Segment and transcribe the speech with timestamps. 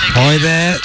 [0.00, 0.78] Hi there.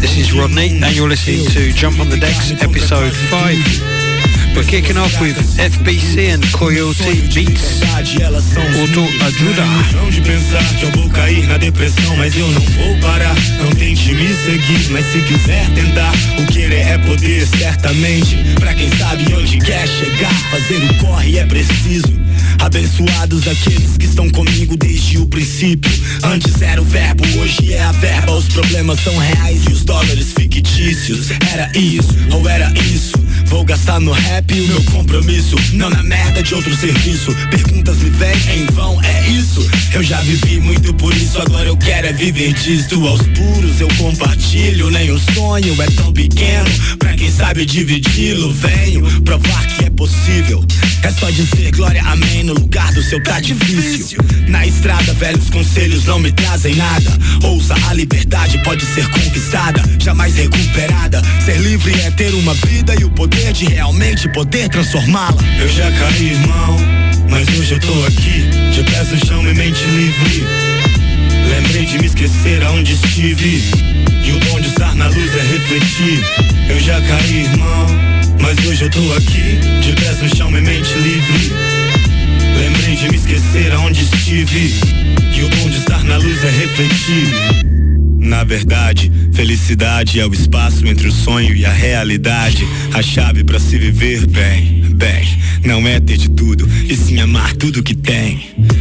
[0.00, 4.56] This is Rodney, and you're listening to Jump on the Decks, episode 5.
[4.56, 7.82] We're kicking off with FBC and Coyote Beats.
[7.84, 9.64] Auto Ajuda.
[10.10, 13.34] de pensar que eu vou cair na depressão, mas eu não vou parar.
[13.58, 18.36] Não tente me seguir, mas se quiser tentar, o querer é poder, certamente.
[18.58, 22.23] Pra quem sabe onde quer chegar, fazer o corre é preciso.
[22.60, 25.90] Abençoados aqueles que estão comigo desde o princípio.
[26.22, 28.32] Antes era o verbo, hoje é a verba.
[28.32, 31.30] Os problemas são reais e os dólares fictícios.
[31.52, 33.12] Era isso ou era isso?
[33.46, 37.34] Vou gastar no rap o meu compromisso, não na merda de outro serviço.
[37.50, 39.66] Perguntas me vêm em vão, é isso.
[39.92, 43.06] Eu já vivi muito por isso, agora eu quero é viver disso.
[43.06, 46.70] Aos puros eu compartilho, nem o sonho é tão pequeno.
[46.98, 50.64] Pra quem sabe dividi-lo, venho provar que é possível.
[51.02, 54.18] É só dizer glória, amém no lugar do seu tá difícil.
[54.48, 57.10] Na estrada, velhos conselhos não me trazem nada.
[57.42, 61.22] Ouça, a liberdade pode ser conquistada, jamais recuperada.
[61.44, 65.40] Ser livre é ter uma vida e o poder de realmente poder transformá-la.
[65.60, 66.76] Eu já caí, irmão,
[67.30, 70.44] mas hoje eu tô aqui, de pés no chão e mente livre.
[71.48, 73.62] Lembrei de me esquecer aonde estive.
[74.24, 76.24] E o bom de estar na luz é refletir.
[76.68, 77.86] Eu já caí, irmão,
[78.40, 81.52] mas hoje eu tô aqui, de pés no chão e mente livre.
[82.58, 84.74] Lembrei de me esquecer aonde estive.
[85.36, 87.73] E o bom de estar na luz é refletir.
[88.24, 92.66] Na verdade, felicidade é o espaço entre o sonho e a realidade.
[92.94, 95.26] A chave para se viver bem, bem,
[95.64, 98.40] não é ter de tudo, e sim amar tudo que tem.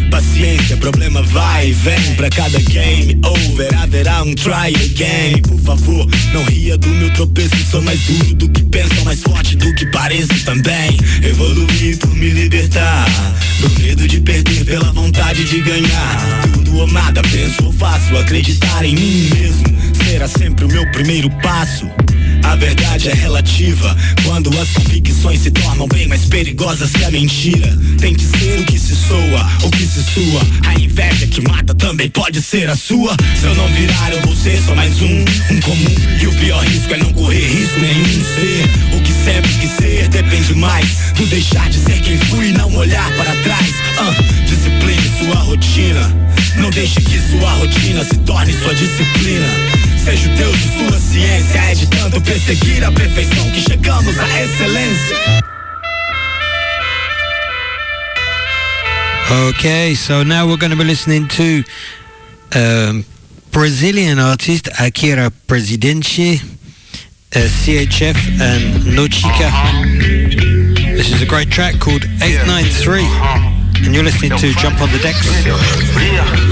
[0.10, 3.76] Paciência, problema vai e vem pra cada game over.
[3.82, 5.42] Haverá um try again.
[5.42, 7.56] Por favor, não ria do meu tropeço.
[7.70, 10.98] Sou mais duro do que penso, mais forte do que pareço também.
[11.24, 13.08] Evoluir por me libertar
[13.60, 16.42] do medo de perder pela vontade de ganhar.
[16.54, 18.16] Tudo ou nada, penso ou faço.
[18.18, 19.64] Acreditar em mim mesmo
[20.06, 21.88] será sempre o meu primeiro passo.
[22.44, 27.78] A verdade é relativa quando as convicções se tornam bem mais perigosas que a mentira.
[28.00, 30.42] Tem que ser o que se soa, o que se sua.
[30.68, 33.16] A inveja que mata também pode ser a sua.
[33.40, 35.96] Se eu não virar, eu vou ser só mais um, um comum.
[36.22, 38.24] E o pior risco é não correr risco nenhum.
[38.24, 42.54] Ser o que sempre quis ser depende mais do deixar de ser quem fui e
[42.54, 43.74] não olhar para trás.
[43.98, 44.14] Ah,
[44.46, 46.24] discipline sua rotina.
[46.58, 49.48] Não deixe que sua rotina se torne sua disciplina.
[50.04, 55.16] Seja o Deus de sua ciência, é de tanto a perfeição que chegamos à excelência.
[59.50, 61.64] Okay, so now we're going to be listening to
[62.56, 63.06] um,
[63.52, 66.42] Brazilian artist Akira Presidente,
[67.36, 69.52] uh, CHF, and Nochika.
[70.98, 73.04] This is a great track called 893,
[73.86, 75.28] and you're listening to Jump on the Decks,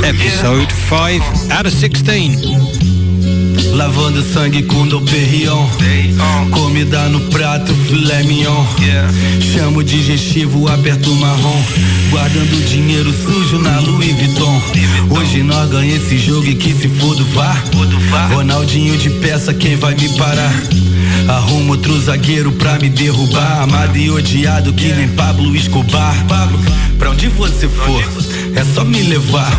[0.05, 3.00] episode 5 out of 16.
[3.69, 5.67] Lavando sangue com Doperion
[6.51, 8.65] Comida no prato, filé mignon.
[9.53, 11.63] Chamo digestivo, aperto marrom.
[12.09, 14.61] Guardando dinheiro sujo na Louis Vuitton.
[15.09, 17.55] Hoje nós ganha esse jogo e que se foda vá
[18.33, 20.53] Ronaldinho de peça, quem vai me parar?
[21.27, 23.61] Arrumo outro zagueiro pra me derrubar.
[23.61, 26.15] Amado e odiado que nem Pablo Escobar.
[26.97, 28.03] Pra onde você for,
[28.55, 29.51] é só me levar.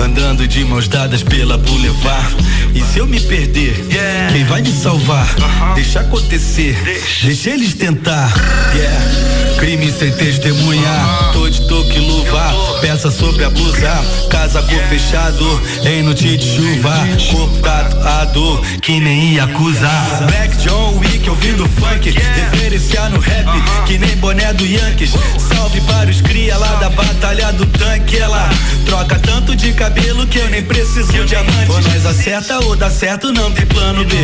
[0.00, 2.36] Andando de mãos dadas pela boulevard.
[2.74, 3.86] E se eu me perder,
[4.32, 5.26] quem vai me salvar?
[5.74, 7.50] Deixa acontecer, deixa.
[7.50, 8.32] Eles tentar.
[8.74, 9.36] Yeah.
[9.58, 12.54] Crime sem testemunhar, tô de toque luva.
[12.82, 15.62] Peça sobre a blusa, casa cor fechado.
[15.82, 16.94] Em noite de chuva,
[17.30, 22.10] corpo tatuado Que nem ia acusar Black John Wick ouvindo funk.
[22.10, 23.46] Referenciar no rap,
[23.86, 25.12] que nem boné do Yankees.
[25.38, 28.48] Salve para os cria lá da batalha do tanque Ela
[28.84, 32.90] troca tanto de cabelo que eu nem preciso de diamante Ou nós acerta ou dá
[32.90, 34.14] certo, não tem plano B.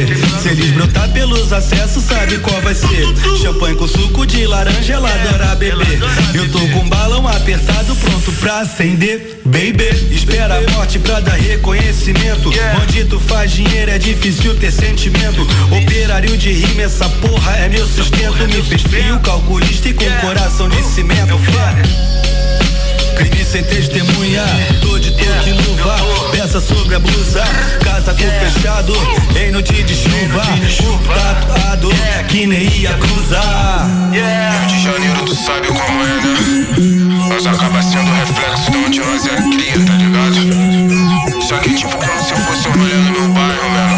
[0.40, 3.06] Se eles brotar pelos acessos, sabe qual vai ser?
[3.42, 6.00] Champanhe com suco de laranja, ela adora beber.
[6.34, 9.40] Eu tô com um balão apertado, pronto pra acender.
[9.44, 12.50] Baby, espera a morte pra dar reconhecimento.
[12.82, 15.46] Onde tu faz dinheiro é difícil ter sentimento.
[15.70, 18.46] Operário de rima, essa porra é meu sustento.
[18.48, 21.38] Me fez frio, calculista e com coração de cimento.
[21.38, 22.31] Fé.
[23.22, 24.42] Crime sem testemunha,
[24.80, 25.96] tô de toque luva
[26.32, 27.42] Peça sobre a blusa,
[27.84, 28.92] casa com fechado.
[29.38, 30.42] Em noite de chuva,
[30.82, 31.90] corpo tatuado
[32.28, 33.86] Que nem ia cruzar.
[34.10, 37.28] Rio de Janeiro, tu sabe como é, né?
[37.28, 41.42] Nós acaba sendo reflexo de onde nós é cria, tá ligado?
[41.42, 43.91] Só que tipo, como se eu fosse um rolê no meu bairro, visão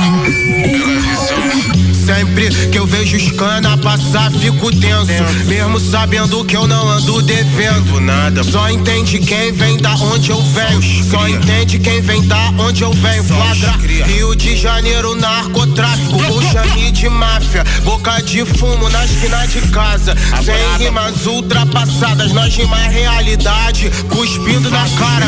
[2.34, 5.12] Sempre que eu vejo os cana passar, fico tenso.
[5.46, 8.42] Mesmo sabendo que eu não ando devendo nada.
[8.42, 10.82] Só entende quem vem da onde eu venho.
[11.08, 13.22] Só entende quem vem da onde eu venho.
[13.22, 16.18] Flagra Rio de Janeiro, narcotráfico.
[16.24, 20.16] Puxa de máfia, boca de fumo na esquina de casa.
[20.44, 23.92] Sem rimas ultrapassadas, nós rima realidade.
[24.08, 25.26] Cuspindo na cara.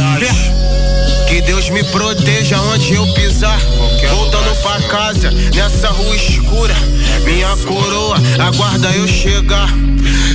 [1.28, 3.60] Que Deus me proteja onde eu pisar.
[4.10, 6.74] Voltando pra casa, nessa rua escura.
[7.24, 9.68] Minha coroa, aguarda eu chegar.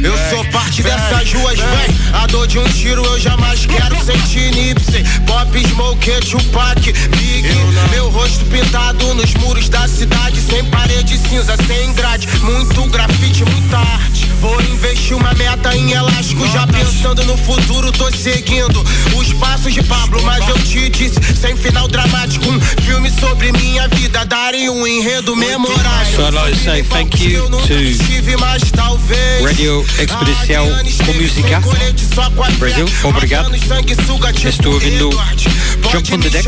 [0.03, 1.95] Eu sou parte dessas ruas, véi.
[2.13, 5.03] A dor de um tiro eu jamais quero sentir Nipsey.
[5.25, 7.47] Pop, Smoke, Tupac, Big.
[7.91, 10.41] Meu rosto pintado nos muros da cidade.
[10.41, 12.27] Sem parede cinza, sem grade.
[12.41, 14.10] Muito grafite, muita arte.
[14.41, 16.47] Vou investir uma meta em elástico.
[16.47, 18.83] Já pensando no futuro, tô seguindo
[19.15, 20.19] os passos de Pablo.
[20.23, 22.43] Mas eu te disse, sem final dramático.
[22.49, 24.25] Um filme sobre minha vida.
[24.25, 26.15] Daria um enredo memorável.
[26.15, 30.67] So I'd like to say thank you to Radio Expedição
[31.05, 31.61] com Música
[32.57, 32.85] Brasil.
[33.03, 33.51] Obrigado.
[33.55, 35.11] Estou ouvindo
[35.91, 36.47] Jump on the Decks.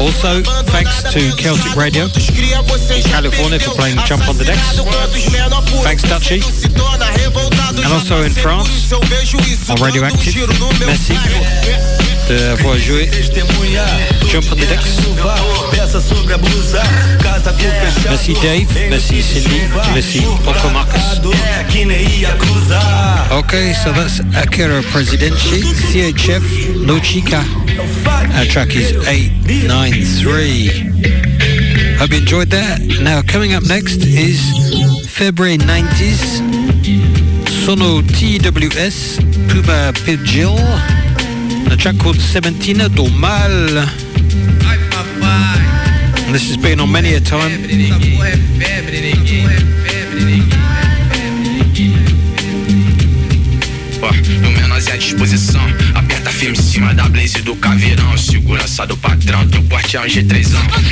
[0.00, 4.78] Also, thanks to Celtic Radio in California for playing Jump on the Decks.
[5.92, 6.00] And
[7.92, 8.90] also in France,
[9.68, 10.34] on Radioactive.
[10.86, 11.12] Merci
[12.28, 13.10] d'avoir joué
[14.30, 14.96] Jump on the Decks.
[18.08, 19.60] Merci Dave, merci Cindy,
[19.92, 21.20] merci Poco Marcus.
[23.30, 25.36] Okay, so that's Akira Presidente,
[25.92, 26.42] CHF,
[26.86, 27.44] No Chica.
[28.34, 31.51] Our track is 893.
[32.02, 32.80] Hope you enjoyed that.
[33.00, 34.42] Now, coming up next is
[35.06, 36.42] February 90s,
[37.62, 40.58] Sono TWS, Puma Pidgil,
[41.70, 43.86] a track called Seventina do Mal.
[46.26, 47.62] And this has been on many a time.
[54.42, 55.62] No menos é a disposição.
[55.94, 58.16] Aperta firme cima da blaze do caveirão.
[58.16, 60.46] Segurança do patrão, teu porte é um G3.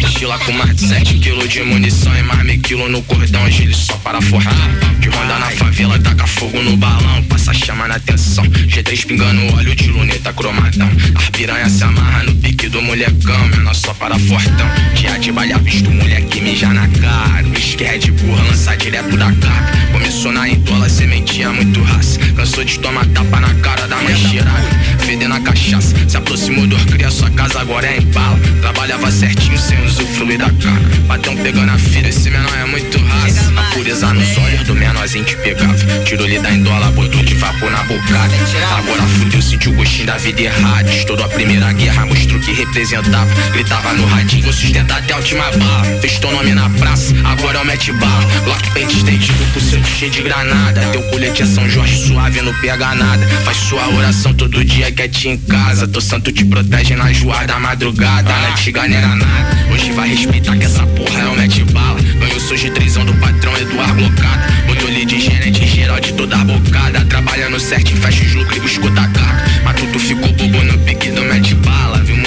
[0.04, 3.50] Estila com mais de 7 kg de munição e mais meio quilo no cordão.
[3.50, 4.52] Gile só para fortão.
[5.00, 7.22] De ronda na favela, taca fogo no balão.
[7.24, 8.44] Passa chama na atenção.
[8.44, 10.90] G3 pingando óleo de luneta cromadão.
[11.14, 13.48] As piranha se amarra no pique do molecão.
[13.48, 14.68] Menor só para fortão.
[14.94, 17.46] Dia de balha, visto moleque mijar na cara.
[17.46, 19.72] O esquerdo burra, lança direto da cara.
[19.92, 22.18] Começou na entola, sementinha muito raça.
[22.36, 24.68] Cansou de tomar tapa na cara da mãe cheirada.
[24.98, 25.40] Fedendo a
[25.78, 28.38] se aproximou do cria, sua casa agora é em bala.
[28.60, 30.80] Trabalhava certinho sem usufruir da cara.
[31.06, 33.52] Batão pegando a filha, esse menor é muito raça.
[33.56, 35.76] A pureza nos olhos do menorzinho te pegava.
[36.04, 38.34] Tirou-lhe da endola, botou de vapor na bocada.
[38.78, 40.90] Agora fudeu, sentiu o gostinho da vida errada.
[40.90, 43.30] Estourou a primeira guerra, mostrou que representava.
[43.52, 45.84] Gritava no radinho, vou sustentar até a última bala.
[46.00, 48.24] Fez teu nome na praça, agora é o mete bala.
[48.44, 50.80] Glock pente estendido, por centro cheio de granada.
[50.92, 53.24] Teu colete é São Jorge suave, não pega nada.
[53.44, 55.86] Faz sua oração todo dia quietinho em casa.
[55.86, 58.32] Teu santo te protege na joar da madrugada.
[58.32, 59.58] Não era nada.
[59.72, 62.00] Hoje vai respeitar que essa porra é o mete bala.
[62.00, 64.46] Ganhou seu G3 do patrão Eduardo Blocada.
[64.66, 67.04] Botou-lhe de gerente geral de toda a bocada.
[67.04, 69.44] Trabalhando certinho, fecha os lucros e escuta a cara.
[69.64, 71.09] Mas tu, tu ficou bobo no pique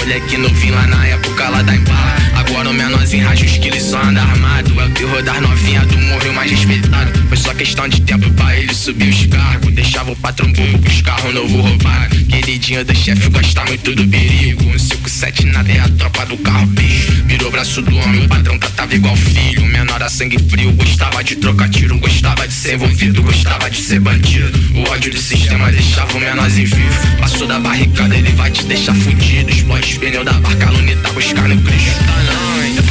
[0.04, 2.16] moleque novinho lá na época lá da embala.
[2.34, 4.78] Agora o menorzinho racha os quilos só anda armado.
[4.78, 7.10] É o terror das novinhas do morreu mais respeitado.
[7.26, 9.72] Foi só questão de tempo pra ele subir os cargos.
[9.72, 12.16] Deixava o patrão bobo pros carros novo roubado.
[12.26, 14.64] Queridinho do chefe gosta muito do perigo.
[14.68, 17.12] Um 57 nada é a tropa do carro bicho.
[17.24, 19.64] Virou braço do homem, o patrão tratava igual filho.
[19.64, 24.00] Menor a sangue frio, gostava de trocar tiro, gostava de ser envolvido, gostava de ser
[24.00, 24.58] bandido.
[24.74, 27.16] O ódio do sistema deixava o menorzinho vivo.
[27.18, 29.50] Passou da barricada, ele vai te deixar fudido.
[29.50, 32.04] Explode os pneus da barca, luneta buscando Cristo.
[32.04, 32.82] Tá não, ainda.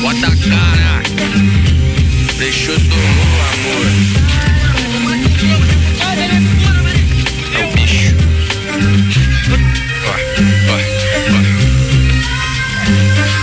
[0.00, 1.02] Bota a cara,
[2.38, 3.86] deixou do amor.
[7.52, 8.14] É o bicho.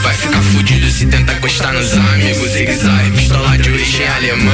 [0.01, 2.51] Vai ficar fudido se tentar encostar nos amigos.
[2.51, 3.42] Zigue-zague, pistola
[4.01, 4.51] alemã.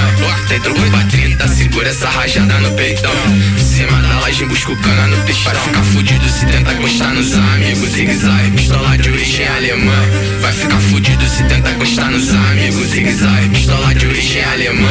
[0.47, 3.11] Tem truco pra 30, segura essa rajada no peitão.
[3.55, 5.53] Em cima da laje, busca o cana no pistão.
[5.53, 7.89] Vai ficar fudido se encostar nos amigos.
[7.91, 9.95] Zigue-zague, pistola de origem alemã.
[10.41, 12.87] Vai ficar fudido se encostar nos amigos.
[12.87, 14.89] Zigue-zague, pistola de origem alemã.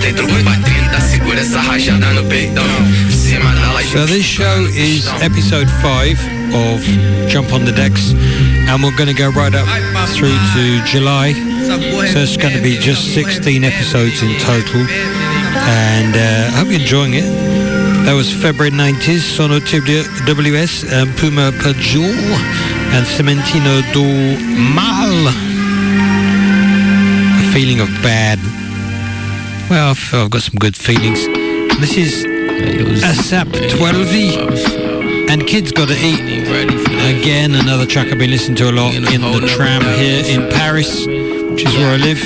[0.00, 2.64] Tem truco pra 30, segura essa rajada no peitão.
[3.08, 6.20] Em cima da laje, So this show is episode 5
[6.54, 6.82] of
[7.28, 8.14] Jump on the Decks
[8.68, 9.66] and we're going to go right up
[10.14, 11.49] through to July.
[12.08, 14.86] So it's going to be just 16 episodes in total
[15.68, 17.26] and uh, I hope you're enjoying it.
[18.06, 22.14] That was February 90s, Sono WS and Puma Pajul,
[22.94, 24.02] and Cementino do
[24.74, 25.28] Mal.
[27.38, 28.38] A feeling of bad.
[29.68, 31.26] Well, I've, I've got some good feelings.
[31.78, 36.20] This is ASAP 12 and Kids Gotta Eat.
[37.20, 41.06] Again, another track I've been listening to a lot in the tram here in Paris,
[41.60, 42.20] which is where I live.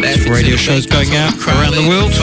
[0.00, 2.14] There's radio shows going out around the world.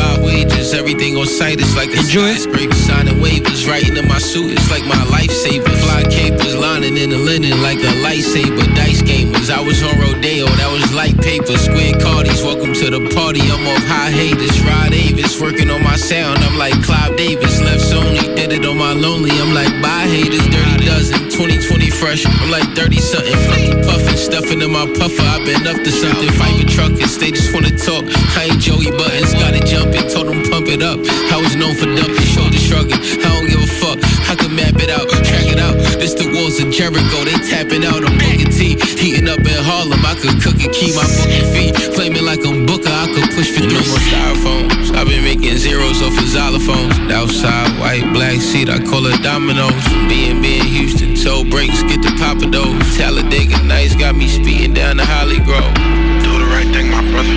[0.74, 2.47] Everything on site is like Enjoy it.
[2.88, 5.67] Signing waivers, writing in my suit, it's like my lifesaver.
[5.83, 8.63] Fly capers, lining in the linen like a lightsaber.
[8.75, 11.57] Dice gamers, I was on Rodeo, that was light paper.
[11.57, 13.41] Square Cardis, welcome to the party.
[13.43, 14.55] I'm off high haters.
[14.63, 16.39] Rod Davis, working on my sound.
[16.39, 19.31] I'm like Clive Davis, left Sony, did it on my lonely.
[19.31, 21.26] I'm like bye haters, dirty dozen.
[21.38, 23.32] 2020 fresh, I'm like 30 something.
[23.46, 25.22] Purple puffin', stuffing in my puffer.
[25.22, 26.32] I've been up to something.
[26.34, 28.06] Fight with truckers, they just wanna talk.
[28.34, 30.98] I ain't Joey Buttons, gotta it jumping, told them pump it up.
[31.29, 32.98] I was known for dumping, shoulder shrugging.
[33.22, 35.77] I don't give a fuck, I can map it out, track it out.
[35.97, 38.05] This the walls of Jericho, they tapping out.
[38.05, 40.05] I'm booking T, heating up in Harlem.
[40.05, 41.73] I could cook and keep my booking feet.
[41.97, 44.93] Flaming like I'm Booker, I could push for no more styrofoams.
[44.93, 46.93] I've been making zeros off of xylophones.
[47.09, 49.73] Outside, white, black seat, I call it dominoes.
[50.05, 52.77] B&B in Houston, toe breaks, get the pop of those.
[52.95, 55.73] Talladega Nights got me speeding down the Holly Grove.
[56.21, 57.33] Do the right thing, my brother.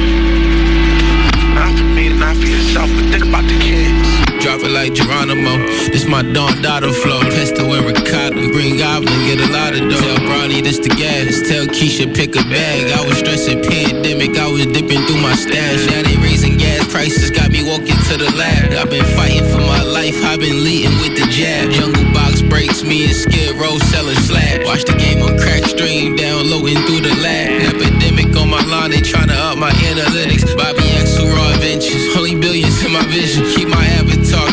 [1.56, 4.30] Not for me, not for yourself, but think about the kids.
[4.40, 5.58] Drop it like Geronimo.
[5.92, 7.20] This my Don Dotto flow.
[7.20, 7.84] Pesto and
[8.30, 8.52] ricotta.
[8.52, 10.00] Green Goblin, get a lot of dough.
[10.00, 11.40] Tell Bronny this the gas.
[11.48, 12.90] Tell Keisha pick a bag.
[12.92, 14.36] I was stressing pandemic.
[14.38, 15.86] I was dipping through my stash.
[15.90, 17.30] Now they raising gas prices.
[17.30, 18.72] Got me walking to the lab.
[18.72, 20.16] I've been fighting for my life.
[20.24, 21.70] I've been leading with the jab.
[21.72, 22.82] Jungle box breaks.
[22.82, 24.64] Me and Skid Row selling slab.
[24.64, 26.16] Watch the game on crack stream.
[26.16, 27.74] Downloading through the lab.
[27.74, 28.90] Epidemic on my line.
[28.90, 30.44] They tryna up my analytics.
[30.56, 32.16] Bobby Axelrod Adventures.
[32.16, 33.44] Only billions in my vision.
[33.54, 33.99] Keep my avatar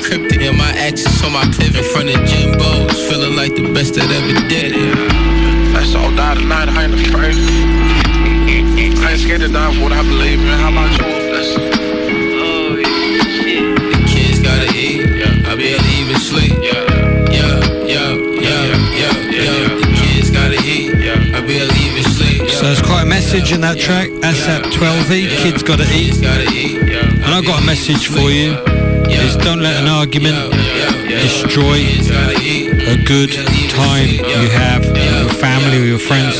[0.07, 0.41] cryptic.
[0.41, 1.83] And my access on my pivot.
[1.91, 2.95] Front of Jimbo's.
[3.09, 4.95] Feeling like the best that ever did it.
[5.75, 7.35] Let's all die tonight, I ain't afraid.
[7.35, 10.47] I ain't scared to die for what I believe in.
[10.47, 11.05] How about you?
[11.31, 11.61] Listen.
[13.91, 15.03] The kids gotta eat.
[15.45, 16.55] I barely even sleep.
[16.63, 16.87] Yeah,
[17.31, 18.15] yeah, yeah,
[18.95, 19.67] yeah, yeah.
[19.75, 20.95] The kids gotta eat.
[21.35, 22.49] I barely even sleep.
[22.49, 24.09] So there's quite a message in that track.
[24.23, 26.15] ASAP 12 Kids Kids gotta eat.
[26.23, 28.76] And I've got a message for you.
[29.09, 30.51] Is don't let an argument
[31.07, 31.79] destroy
[32.87, 33.31] a good
[33.69, 36.39] time you have with your family or your friends.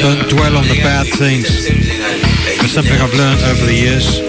[0.00, 1.46] Don't dwell on the bad things.
[1.48, 4.20] It's something I've learned over the years.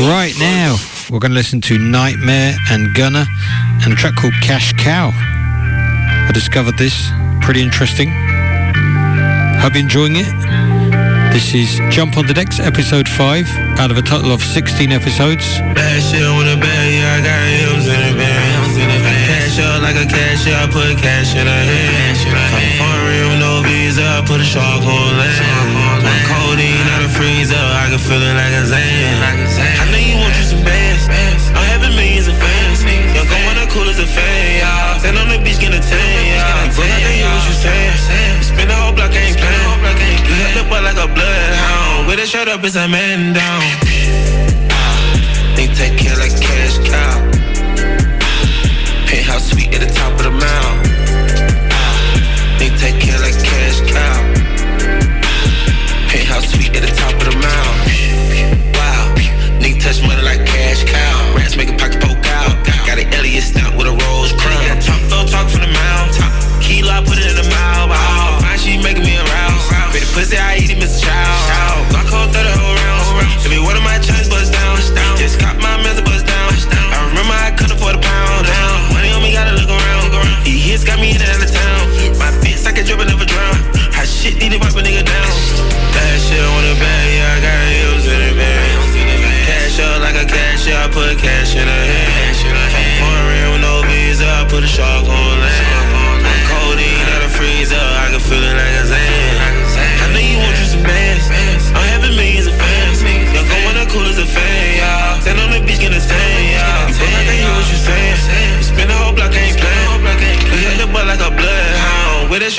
[0.00, 0.76] Right now,
[1.10, 3.24] we're going to listen to Nightmare and Gunner
[3.82, 5.10] and a track called Cash Cow.
[5.14, 7.10] I discovered this.
[7.40, 8.10] Pretty interesting.
[9.60, 10.69] Hope you're enjoying it.
[11.30, 15.46] This is Jump on the Decks, episode 5, out of a total of 16 episodes.
[15.78, 17.38] Bad shit on the bed, yeah, I got
[17.78, 18.34] M's in the bed.
[18.34, 22.18] I cash out like a cashier, I put cash in her hand.
[22.34, 26.02] I'm foreign with no visa, I put a shark on land.
[26.02, 29.99] My codeine out of freezer, I can feel it like a Zan.
[42.30, 43.89] Shirt up, it's a man down.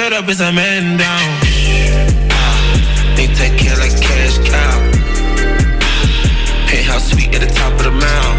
[0.01, 1.29] A shirt up, it's a man down.
[2.31, 4.75] Ah, they take care like cash cow.
[5.81, 8.37] Ah, penthouse suite at the top of the mound.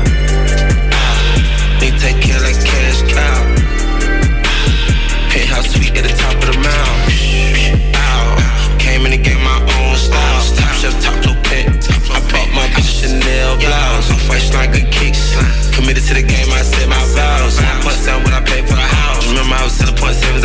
[0.93, 3.39] Ah, they take care like cash cow.
[5.31, 6.99] Penthouse suite at the top of the mound.
[8.79, 10.43] Came in to get my own style.
[10.57, 11.71] Top shelf, top flow pet.
[12.11, 14.11] I bought my bitch a Chanel blouse.
[14.11, 15.39] I'm fresh like good kicks.
[15.71, 17.57] Committed to the game, I said my vows.
[17.87, 19.29] Put down when I pay for the house.
[19.29, 20.43] Remember I was selling point seven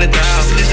[0.00, 0.69] hundred thousand.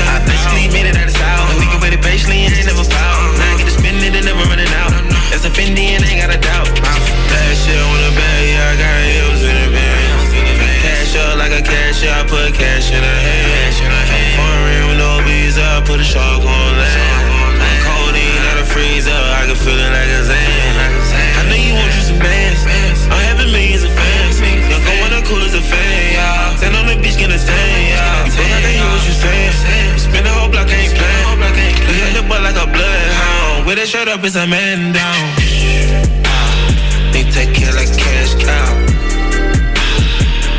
[33.87, 35.33] Shut up, it's a man down.
[36.25, 38.75] Uh, they take care like cash cow.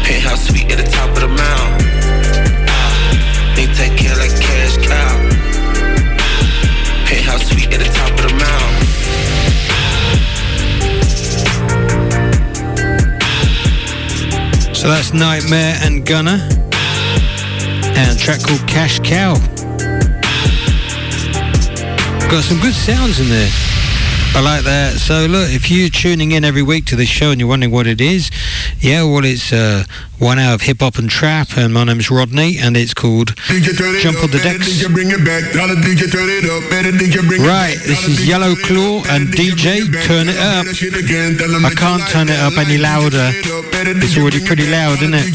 [0.03, 1.87] Penthouse suite at the top of the mountain.
[2.67, 5.13] Uh, they take care like cash cow.
[7.05, 8.85] Penthouse suite at the top of the mountain.
[14.75, 16.41] So that's Nightmare and Gunner.
[17.93, 19.35] And a track called Cash Cow.
[22.31, 23.49] Got some good sounds in there.
[24.37, 24.99] I like that.
[25.01, 27.87] So look, if you're tuning in every week to this show and you're wondering what
[27.87, 28.31] it is,
[28.81, 29.85] yeah, well, it's uh,
[30.19, 33.35] one hour of hip hop and trap, and my name's Rodney, and it's called
[34.05, 34.77] Jump on the Decks.
[37.41, 39.89] Right, this is Yellow Claw and DJ.
[40.05, 40.67] Turn it up.
[41.65, 43.33] I can't turn it up any louder.
[44.05, 45.33] It's already pretty loud, isn't it?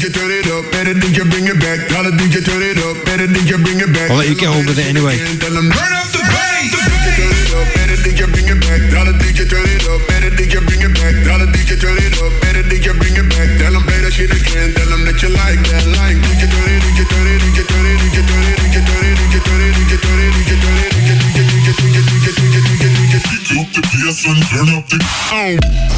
[4.10, 5.18] I'll let you get on with it anyway.
[25.34, 25.93] own.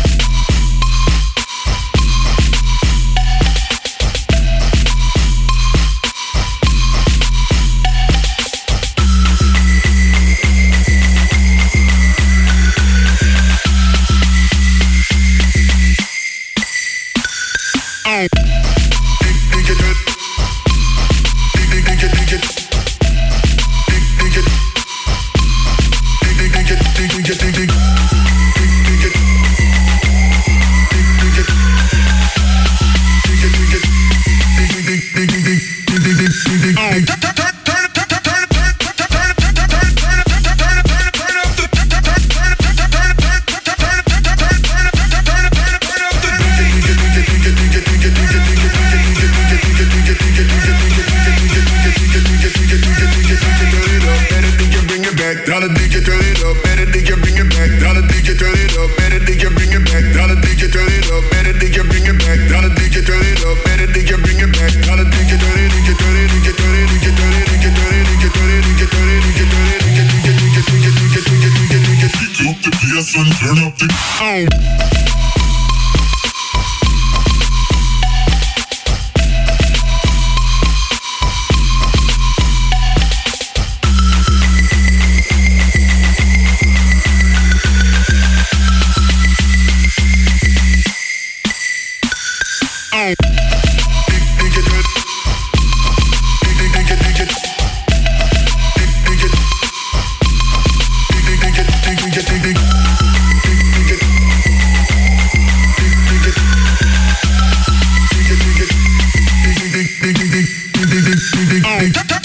[111.78, 112.15] Hey.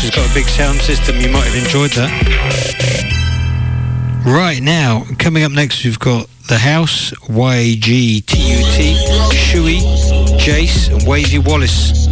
[0.00, 2.10] Has got a big sound system, you might have enjoyed that.
[4.24, 8.32] Right now, coming up next, we've got The House, YGTUT,
[9.32, 9.78] Shui,
[10.38, 12.04] Jace, and Wavy Wallace.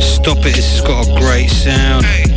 [0.00, 2.33] Stop it, this has got a great sound.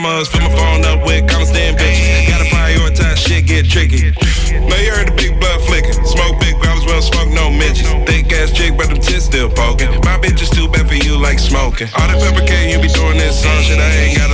[0.00, 2.28] commas, flip my phone up with commas, then bitches.
[2.28, 4.12] Gotta prioritize, shit get tricky.
[4.68, 5.92] Now you heard the big blood flicking.
[6.04, 7.88] Smoke big grabs, well, smoke no midgets.
[8.08, 9.90] Thick ass chick, but them tits still poking.
[10.00, 11.88] My bitch is too bad for you, like smoking.
[11.96, 14.29] All that pepper K, you be doing this song shit, I ain't got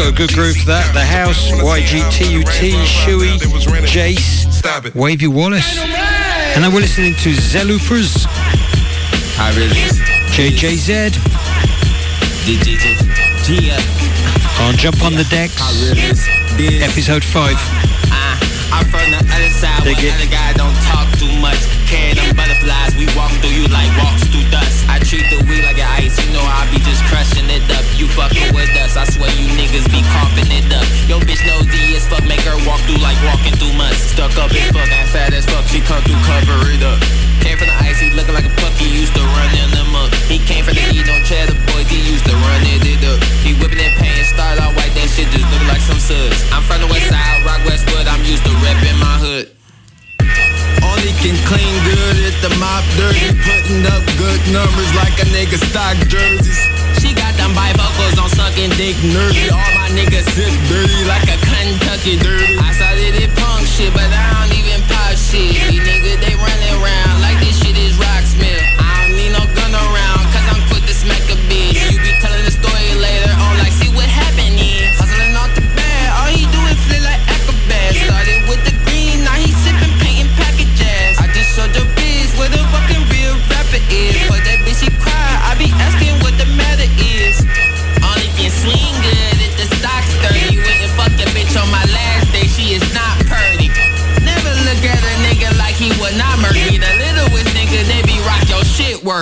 [0.00, 0.94] got a good groove for that.
[0.94, 3.36] The House, YGTUT, Shuey,
[3.84, 4.48] Jace,
[4.94, 5.78] Wavy Wallace.
[6.56, 8.24] And then we're listening to Zelufers.
[9.36, 9.76] Hi, really.
[10.32, 11.12] JJZ.
[14.64, 15.60] On Jump on the Decks.
[16.80, 17.56] Episode 5.
[18.72, 21.58] I'm from the other side Dig where other guy don't talk too much.
[21.90, 24.88] Carry them butterflies, we walk through you like walks through dust.
[24.88, 27.84] I treat the weed like an ice, you know I be just crushing it up.
[27.96, 30.86] You fucking with us, I swear you niggas be coughing it up.
[31.04, 33.92] Yo bitch nosy as fuck, make her walk through like walking through mud.
[33.92, 36.98] Stuck up as fuck, and fat as fuck, she come through cover it up.
[37.44, 40.12] Came from the ice, he looking like a puppy, used to run in them up.
[40.28, 43.20] He came from the E, don't cheddar boys, he used to run it, it up.
[43.44, 46.36] He whipping that pain, start out white, that shit just look like some suds.
[46.52, 49.59] I'm from the west side, rock Westwood, I'm used to repping my hood.
[51.00, 53.32] Only can clean good if the mop dirty.
[53.40, 56.60] Putting up good numbers like a nigga stock jerseys.
[57.00, 59.48] She got them bifocals on sucking dick nerdy.
[59.48, 62.60] All my niggas sip dirty like a Kentucky dirty.
[62.60, 65.79] I started it punk shit, but I don't even pop shit.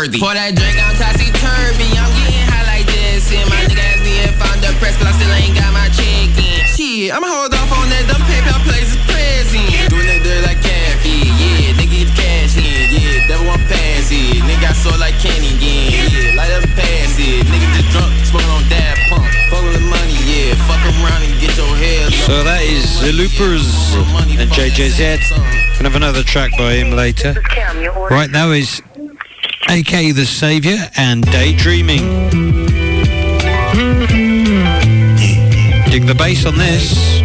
[0.09, 0.21] Worthy.
[0.21, 1.89] Pour that drink, I'm tossy turvy.
[2.01, 3.29] I'm getting high like this.
[3.33, 6.33] And my nigga asked me if I'm depressed, but I still ain't got my check
[6.33, 6.65] in.
[6.65, 8.09] Shit, I'ma hold off on that.
[8.09, 9.93] Them PayPal places present.
[9.93, 11.29] Doing it dirty like caffeine.
[11.37, 12.89] Yeah, nigga get cash in.
[12.89, 14.41] Yeah, devil want pass it.
[14.49, 16.09] Nigga, I saw like candy again.
[16.09, 17.45] Yeah, light up pass it.
[17.45, 19.29] Nigga just drunk, smoking on dad pump.
[19.53, 20.57] Fuck with the money, yeah.
[20.65, 23.93] Fuck around and get your hair So that is The Loopers
[24.41, 25.21] and JJZ.
[25.77, 27.37] Gonna have another track by him later.
[28.11, 28.83] Right now is
[29.69, 32.01] AK The Saviour and Daydreaming.
[35.91, 37.19] Dig the bass on this.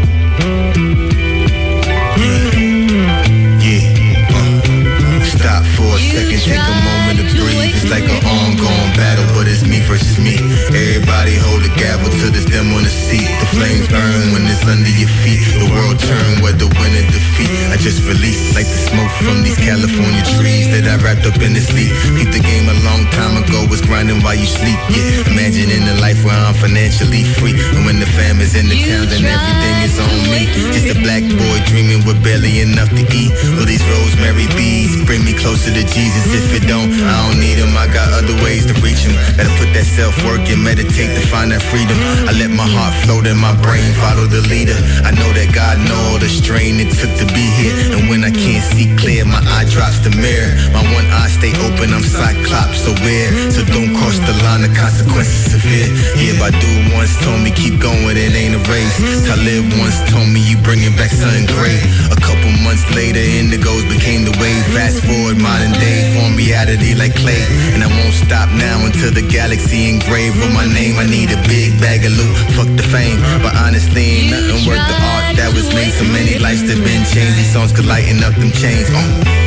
[5.23, 7.75] Stop for a second, take a moment to breathe.
[7.75, 10.37] It's like an ongoing battle, but it's me versus me.
[10.71, 13.25] Everybody hold a gavel till there's them on the seat.
[13.41, 15.41] The flames burn when it's under your feet.
[15.57, 17.51] The world turn, whether win or defeat.
[17.73, 21.53] I just release like the smoke from these California trees that I wrapped up in
[21.53, 21.91] this leaf.
[22.13, 24.77] Beat the game a long time ago, was grinding while you sleep.
[24.93, 27.57] Yeah, imagining a life where I'm financially free.
[27.73, 30.49] And when the fam is in the town, then everything is on me.
[30.73, 33.31] Just a black boy dreaming with barely enough to eat.
[33.57, 36.23] All these rosemary beads bring me closer to Jesus.
[36.33, 37.73] If it don't, I don't need them.
[37.73, 39.15] I got other ways to reach him.
[39.39, 41.93] Gotta put that myself, work and meditate to find that freedom.
[42.25, 44.73] I let my heart float and my brain follow the leader.
[45.05, 47.93] I know that God know all the strain it took to be here.
[47.93, 50.49] And when I can't see clear, my eye drops the mirror.
[50.73, 53.29] My one eye stay open, I'm cyclops aware.
[53.53, 55.93] So don't cross the line, the consequences severe.
[56.17, 58.97] Yeah, Badu once told me keep going, it ain't a race.
[59.29, 61.85] Talib once told me you bringing back something great.
[62.09, 64.65] A couple months later, indigos became the wave.
[64.73, 67.45] Fast forward, modern day, form reality like clay.
[67.77, 70.97] And I won't stop now until the galaxy engraved with my name.
[70.97, 73.21] I need a big bag of loot, fuck the fame.
[73.45, 75.93] But honestly, ain't nothing worth the art that was made.
[75.93, 77.37] So many lives that been changed.
[77.37, 78.89] These songs could lighten up them chains.
[78.89, 79.43] Oh.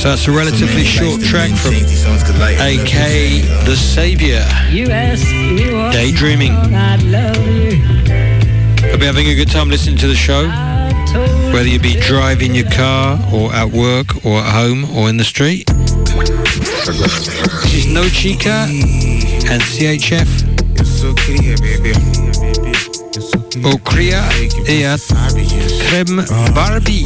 [0.00, 2.94] So it's a relatively short track from AK
[3.68, 4.40] The Savior.
[5.92, 6.56] Daydreaming.
[8.90, 10.48] Hope you're having a good time listening to the show.
[11.52, 15.24] Whether you be driving your car or at work or at home or in the
[15.24, 15.68] street.
[17.90, 18.68] No Chica
[19.50, 20.28] and CHF.
[23.64, 24.22] Ocria
[24.66, 24.96] et à
[25.88, 26.24] Crème
[26.54, 27.04] Barbie.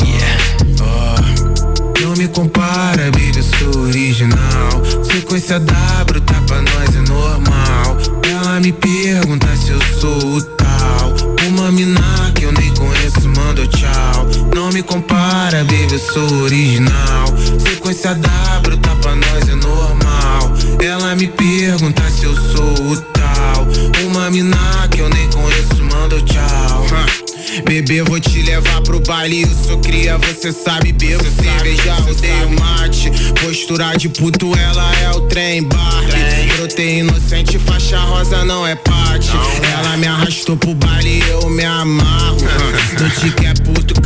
[2.03, 4.83] Não me compara, baby, eu sou original.
[5.11, 7.97] Sequência W, tá pra nós é normal.
[8.23, 11.15] Ela me pergunta se eu sou o tal.
[11.49, 14.29] Uma mina que eu nem conheço, manda tchau.
[14.55, 17.27] Não me compara, baby, eu sou original.
[17.59, 20.14] Sequência W, tá pra nós é normal.
[20.83, 23.67] Ela me pergunta se eu sou o tal.
[24.07, 26.87] Uma mina que eu nem conheço, manda tchau.
[27.65, 33.11] Bebê, vou te levar pro baile, eu sou cria, você sabe, bebo cerveja, odeio mate.
[33.41, 36.53] Postura de puto, ela é o trem Barbie.
[36.57, 39.31] Brotei inocente, faixa rosa não é parte.
[39.79, 42.39] Ela me arrastou pro baile, eu me amarro.
[43.01, 44.01] No tique é puto,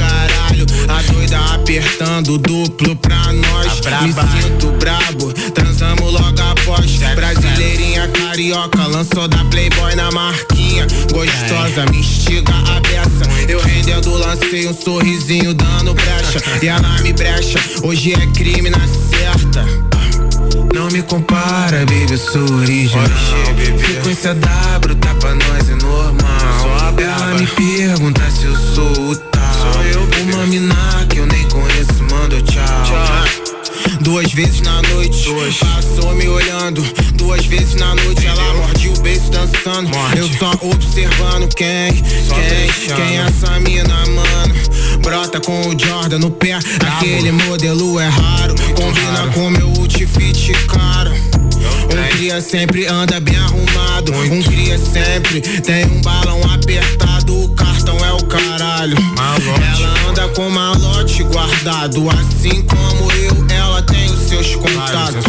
[0.89, 3.81] A doida apertando duplo pra nós.
[4.03, 6.99] Me sinto brabo, transamos logo após.
[7.15, 10.87] Brasileirinha carioca, lançou da Playboy na marquinha.
[11.13, 13.49] Gostosa, me instiga a beça.
[13.49, 16.41] Eu rendendo, lancei um sorrisinho dando brecha.
[16.63, 19.65] E ela me brecha, hoje é crime na certa.
[20.75, 23.05] Não me compara, baby, eu sou original.
[23.79, 26.99] Frequência W, tá pra nós é normal.
[26.99, 29.38] Ela me pergunta se eu sou o tal.
[30.39, 32.65] Uma mina que eu nem conheço, manda tchau.
[34.03, 36.81] Duas vezes na noite, passou me olhando.
[37.15, 39.91] Duas vezes na noite, ela morde o beijo dançando.
[40.17, 44.55] Eu só observando quem, quem, quem é essa mina, mano.
[45.03, 46.53] Brota com o Jordan no pé,
[46.87, 48.55] aquele modelo é raro.
[48.77, 51.38] Combina com meu outfit caro.
[52.29, 54.13] Cria sempre anda bem arrumado.
[54.13, 57.45] Um cria sempre tem um balão apertado.
[57.45, 58.99] O cartão é o caralho.
[58.99, 62.07] Ela anda com malote guardado.
[62.11, 65.25] Assim como eu, ela tem os seus contatos.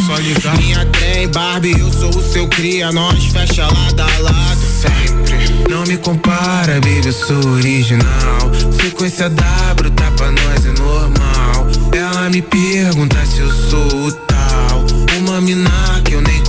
[0.57, 2.91] Minha trem, Barbie, eu sou o seu cria.
[2.91, 4.59] Nós fecha lado a lado.
[4.81, 5.69] Sempre.
[5.69, 8.51] Não me compara, baby, eu sou original.
[8.81, 11.65] Sequência W, tá pra nós é normal.
[11.95, 14.85] Ela me pergunta se eu sou o tal.
[15.17, 16.39] Uma mina que eu nem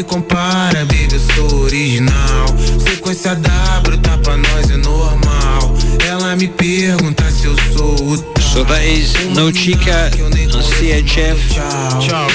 [0.00, 2.46] me compara, baby, eu sou original.
[2.88, 5.74] Sequência W, tá pra nós é normal.
[6.08, 8.40] Ela me pergunta se eu sou o tal.
[8.40, 11.38] So that is No Chica and CHF.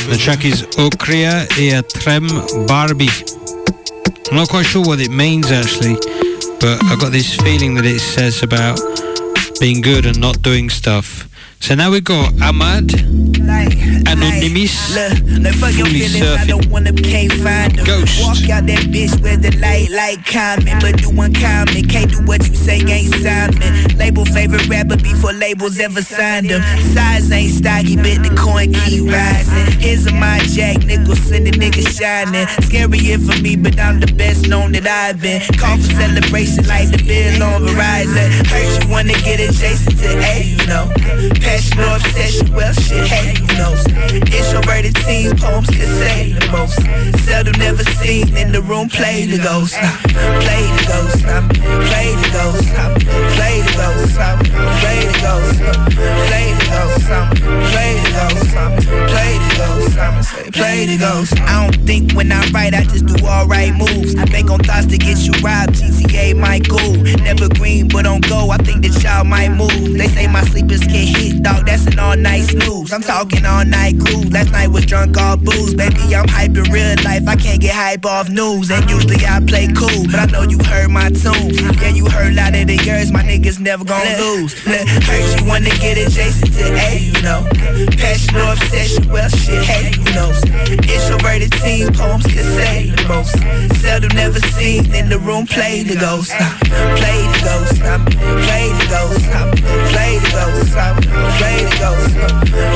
[0.10, 2.28] The track is Okria et Trem
[2.67, 3.10] Barbie.
[4.30, 5.97] I'm not quite sure what it means actually,
[6.60, 8.80] but I've got this feeling that it says about
[9.60, 11.28] being good and not doing stuff.
[11.60, 12.91] So now we've got Ahmad,
[14.19, 14.95] Anonymous,
[16.21, 16.63] Surfing,
[17.86, 18.21] Ghost.
[18.21, 21.88] Walk out that bitch with the light like common, but do uncommon.
[21.88, 23.97] Can't do what you say ain't Simon.
[23.97, 26.62] Label favorite rapper before labels ever signed him.
[26.93, 29.80] Size ain't stocky, but the coin keep rising.
[29.80, 32.47] Here's a my Jack Nicholson, the nigga shining.
[32.63, 35.41] Scary for me, but I'm the best known that I've been.
[35.58, 38.28] Call for celebration like the bill on Verizon.
[38.47, 40.91] Heard you wanna get adjacent to A, you know.
[41.41, 43.84] Passion or obsession, well shit, hey, who knows?
[44.13, 46.77] Introverted teens, poems can say the most.
[47.25, 49.73] Seldom never seen in the room, play the ghost.
[49.73, 52.69] Play the ghost, play the ghost,
[53.35, 54.09] play the ghost,
[54.79, 55.57] play the ghost,
[56.29, 57.01] play the ghost,
[57.71, 58.45] play the ghost,
[59.09, 61.33] play the ghost, play the ghost.
[61.41, 64.15] I don't think when I write, I just do all right moves.
[64.31, 66.77] Make on thoughts to get you robbed, GTA might go.
[69.29, 71.65] They say my sleepers get hit, dog.
[71.65, 72.91] That's an all night snooze.
[72.93, 74.31] I'm talking all night groove.
[74.31, 75.73] Last night was drunk all booze.
[75.73, 77.27] Baby, I'm hype in real life.
[77.27, 78.69] I can't get hype off news.
[78.69, 81.53] And usually I play cool, but I know you heard my tune.
[81.81, 83.11] Yeah, you heard a lot of the girls.
[83.11, 84.53] My niggas never gonna lose.
[84.63, 87.47] Heard you wanna get adjacent to A, you know.
[87.97, 90.31] Passion or obsession, well shit, hey, you know.
[90.69, 93.35] Introverted team poems can say the most.
[93.81, 96.31] Seldom never seen in the room, play the ghost.
[96.99, 97.79] Play the ghost.
[98.45, 99.14] Play the ghost
[99.91, 100.45] play to go
[101.38, 101.91] play to go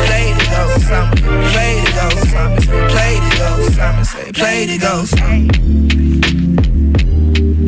[0.08, 0.64] play to go
[1.52, 2.10] play to go
[2.90, 3.52] play to go
[4.34, 5.06] play to go.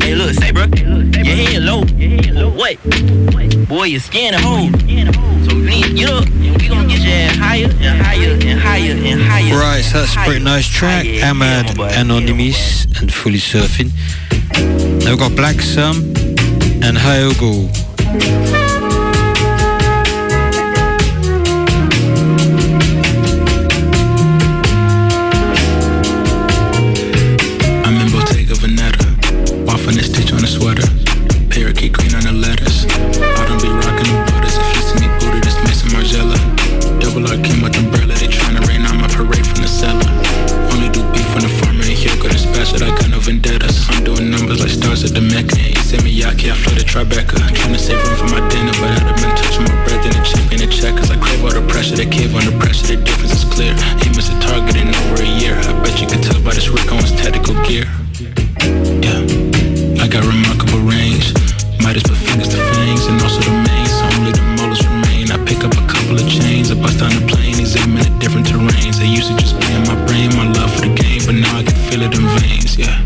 [0.02, 1.84] Hey look, say bro, your head low,
[2.50, 2.76] what?
[3.68, 4.70] Boy, your skin a hole.
[5.44, 8.92] So please get up and we gonna get your ass higher and higher and higher
[8.92, 9.56] and higher.
[9.56, 11.06] Right, so that's a pretty nice track.
[11.22, 13.90] Ahmad, Anonymous, and Fully Surfing.
[15.04, 15.96] Now we've got Black Sum
[16.82, 17.81] and Hyogo.
[18.12, 18.81] Thank you.
[68.72, 68.98] brains.
[68.98, 71.60] They used to just be in my brain, my love for the game, but now
[71.60, 72.96] I can feel it in veins, yeah.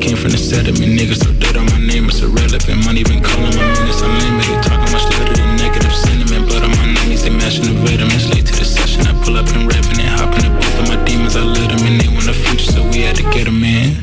[0.00, 2.84] Came from the sediment, niggas so dead on my name, it's irrelevant.
[2.84, 4.58] Money been calling my minutes unlimited.
[4.64, 6.48] Talking much louder than negative sentiment.
[6.48, 8.28] Blood on my knees, they mashing the vitamins.
[8.32, 10.08] Late to the session, I pull up and revving it.
[10.08, 11.96] hopping in the booth of my demons, I let them in.
[12.00, 13.96] They want the future, so we had to get them in.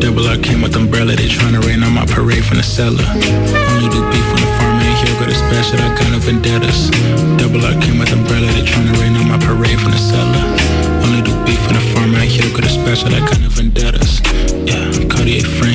[0.00, 3.06] Double R came with umbrella, they tryna rain on my parade from the cellar.
[3.70, 5.78] Only do beef on the farm, ain't here, go to special.
[5.78, 6.90] I got no vendettas.
[7.38, 9.19] Double R came with umbrella, they tryna rain on
[9.50, 10.44] a raid from the cellar.
[11.02, 14.20] Only do beef for the farmer, I Could've special, that kind of vendettas.
[14.66, 15.69] Yeah, Cartier friend.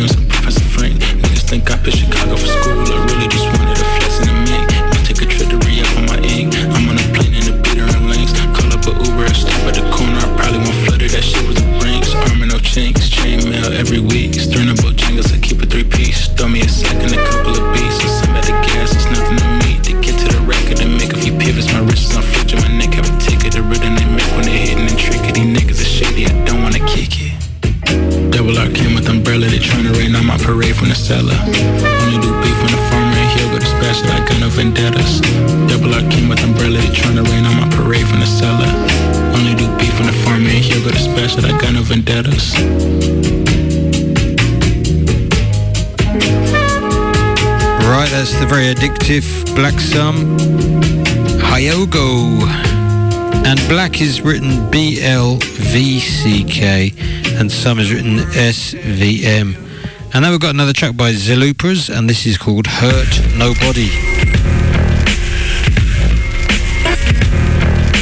[49.05, 50.35] Collective, Black Sum,
[51.37, 52.41] Hyogo.
[53.45, 55.43] And Black is written B-L-V-C-K
[57.37, 59.55] and Sum is written S-V-M.
[60.11, 63.91] And now we've got another track by Zilupras and this is called Hurt Nobody.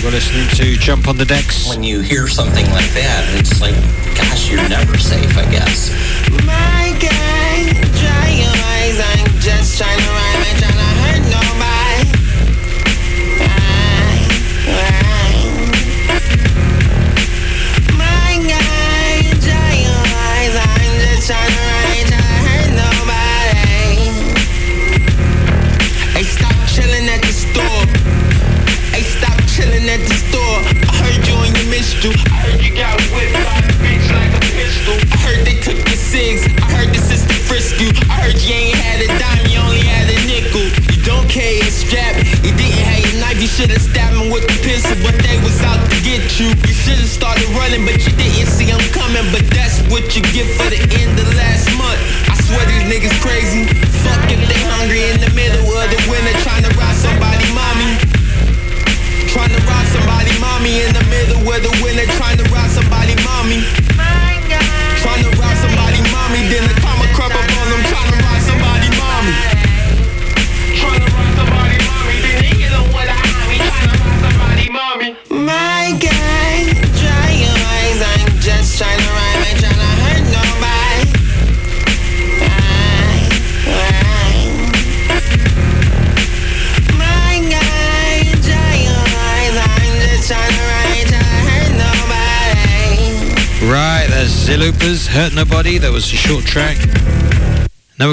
[0.02, 1.68] We're listening to Jump on the Decks.
[1.68, 3.76] When you hear something like that, it's like,
[4.16, 5.92] gosh, you're never safe, I guess.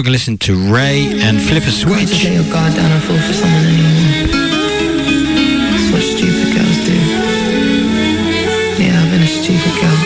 [0.00, 2.24] we're gonna listen to Ray and Flip a Switch.
[2.24, 4.32] A goddamn fool for someone anymore.
[5.68, 6.96] That's what stupid girls do.
[8.80, 10.00] Yeah, I've been a stupid girl.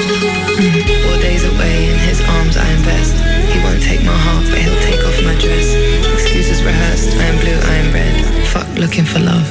[0.59, 0.82] Mm.
[1.07, 3.14] Four days away in his arms I invest.
[3.55, 5.76] He won't take my heart, but he'll take off my dress.
[6.14, 8.47] Excuses rehearsed, I am blue, I am red.
[8.49, 9.49] Fuck looking for love.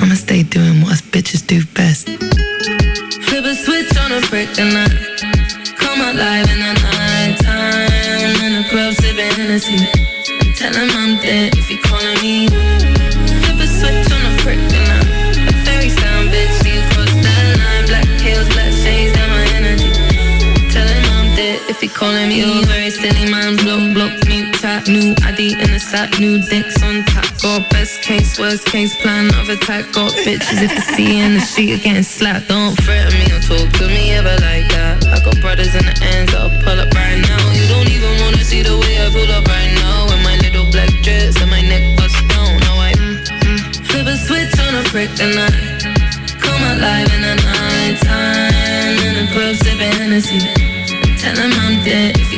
[0.00, 2.06] I'ma stay doing what us bitches do best.
[3.26, 5.09] Flip a switch on a break the night.
[25.90, 27.26] Sack, new dicks on top.
[27.42, 29.90] Got best case, worst case plan of attack.
[29.92, 32.46] Got bitches if you see in the street are getting slapped.
[32.48, 35.02] Don't threaten me or talk to me ever like that.
[35.10, 37.42] I got brothers in the ends that'll pull up right now.
[37.58, 40.06] You don't even wanna see the way I pull up right now.
[40.06, 42.54] With my little black dress and my neck bust down.
[42.62, 43.58] Now I mm, mm,
[43.90, 45.50] flip a switch on a and I
[46.38, 50.38] come alive in the night time in the club sipping Hennessy.
[51.18, 52.29] Tell him I'm dead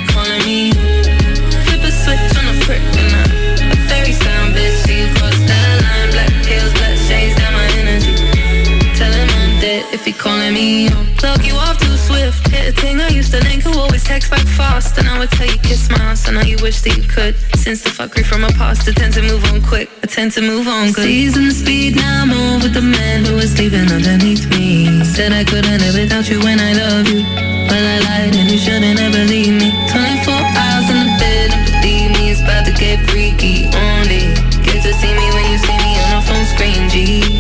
[10.57, 11.17] he calling.
[11.17, 12.49] Plug you off too swift.
[12.49, 14.99] Hit a thing I used to link who always text back fast.
[14.99, 17.37] And I would tell you kiss my ass, and now you wish that you could.
[17.57, 19.89] Since the fuckery from my past, I tend to move on quick.
[20.03, 21.05] I tend to move on good.
[21.05, 25.05] Season the speed, now I'm over the man who was sleeping underneath me.
[25.05, 27.23] Said I couldn't live without you when I love you.
[27.71, 29.71] Well, I lied, and you shouldn't ever leave me.
[29.95, 33.71] 24 hours in the bed, and believe me, it's about to get freaky.
[33.73, 34.35] Only
[34.67, 37.32] get to see me when you see me on a phone screen, G.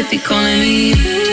[0.00, 1.29] if he calling me.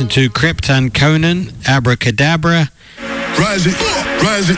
[0.00, 2.72] Listen to Krypton Conan, Abracadabra.
[3.36, 3.76] Rise it,
[4.24, 4.56] rise it.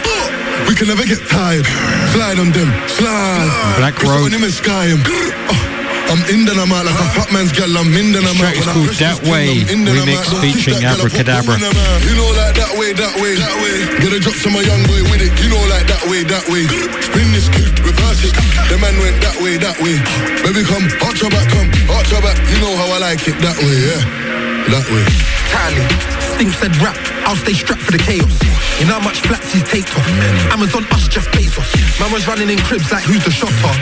[0.70, 1.66] We can never get tired.
[2.14, 3.50] Slide on them, slide.
[3.74, 4.30] Black Road.
[4.30, 5.02] on him and sky him.
[5.02, 7.74] Oh, I'm in then I'm out like a fat man's girl.
[7.74, 8.54] I'm in then I'm out.
[8.54, 11.58] called That Way, I'm in then I'm remix featuring push that girl, I put Abracadabra.
[11.58, 12.02] boom in her mouth.
[12.06, 13.74] You know like that way, that way, that way.
[13.98, 15.34] Get a drop to my young boy with it.
[15.42, 16.70] You know like that way, that way.
[17.02, 18.34] Spin this kid, reverse it.
[18.70, 19.98] The man went that way, that way.
[20.46, 22.38] Baby come, arch your back, come, arch your back.
[22.46, 24.31] You know how I like it that way, yeah.
[24.70, 25.04] That way.
[25.50, 25.88] Kylie,
[26.34, 26.96] Sting said rap,
[27.26, 28.32] I'll stay strapped for the chaos.
[28.78, 30.06] You know how much flats he's take off.
[30.52, 31.66] Amazon us Jeff Bezos.
[32.00, 33.74] Man was running in cribs like who's the shopper?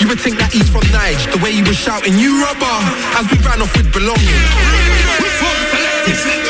[0.00, 2.76] You would think that he's from Nige, the way he was shouting, you rubber,
[3.16, 3.88] as we ran off with.
[3.96, 6.45] Which one selected?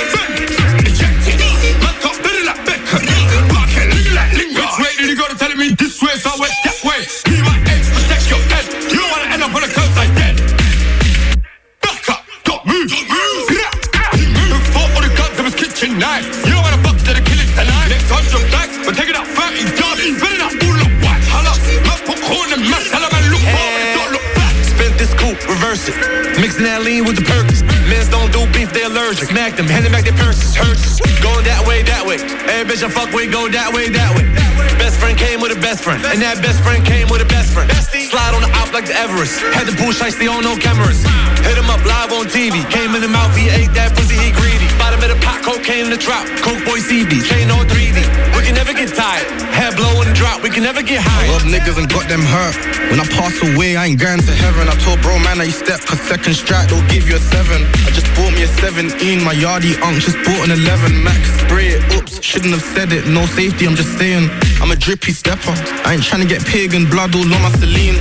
[40.07, 41.03] Had the bull shiesty on no cameras.
[41.43, 42.63] Hit him up live on TV.
[42.71, 44.67] Came in the mouth, he ate that pussy, he greedy.
[44.79, 46.23] Bottom of the pot, cocaine in the drop.
[46.43, 48.07] Coke boy CB, chain on 3D.
[48.35, 49.27] We can never get tired.
[49.51, 51.27] Head blow in the drop, we can never get high.
[51.31, 52.55] Rob niggas and got them hurt.
[52.91, 54.69] When I pass away, I ain't going to heaven.
[54.71, 57.67] I told bro, man, I step, cause second strike, they'll give you a seven.
[57.87, 61.03] I just bought me a 17, my yardie unk just bought an 11.
[61.03, 63.07] Max spray it, oops, shouldn't have said it.
[63.11, 64.31] No safety, I'm just saying.
[64.63, 65.55] I'm a drippy stepper.
[65.83, 67.99] I ain't trying to get pig and blood all on my Celine.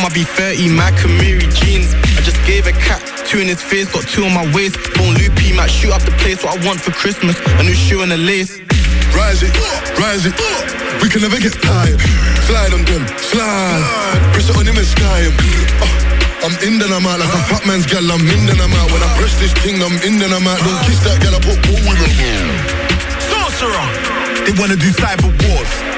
[0.00, 1.92] All on my B30, my Camry jeans.
[2.16, 4.80] I just gave a cat two in his face, got two on my waist.
[4.96, 6.40] Phone loopy, might shoot up the place.
[6.42, 8.60] What I want for Christmas, a new shoe and a lace.
[9.12, 9.52] Rise it,
[10.00, 10.32] rise it.
[11.04, 12.00] We can never get tired.
[12.48, 13.84] Slide on them, slide.
[14.32, 15.36] Press it on him and sky him.
[15.84, 18.00] Uh, I'm in then I'm out like a fat man's gal.
[18.00, 18.88] I'm in then I'm out.
[18.88, 20.64] When I press this thing, I'm in then I'm out.
[20.64, 21.36] Don't kiss that gal.
[21.36, 22.08] I put ball with her.
[23.28, 23.86] Sorcerer.
[24.48, 25.89] They wanna do cyber wars.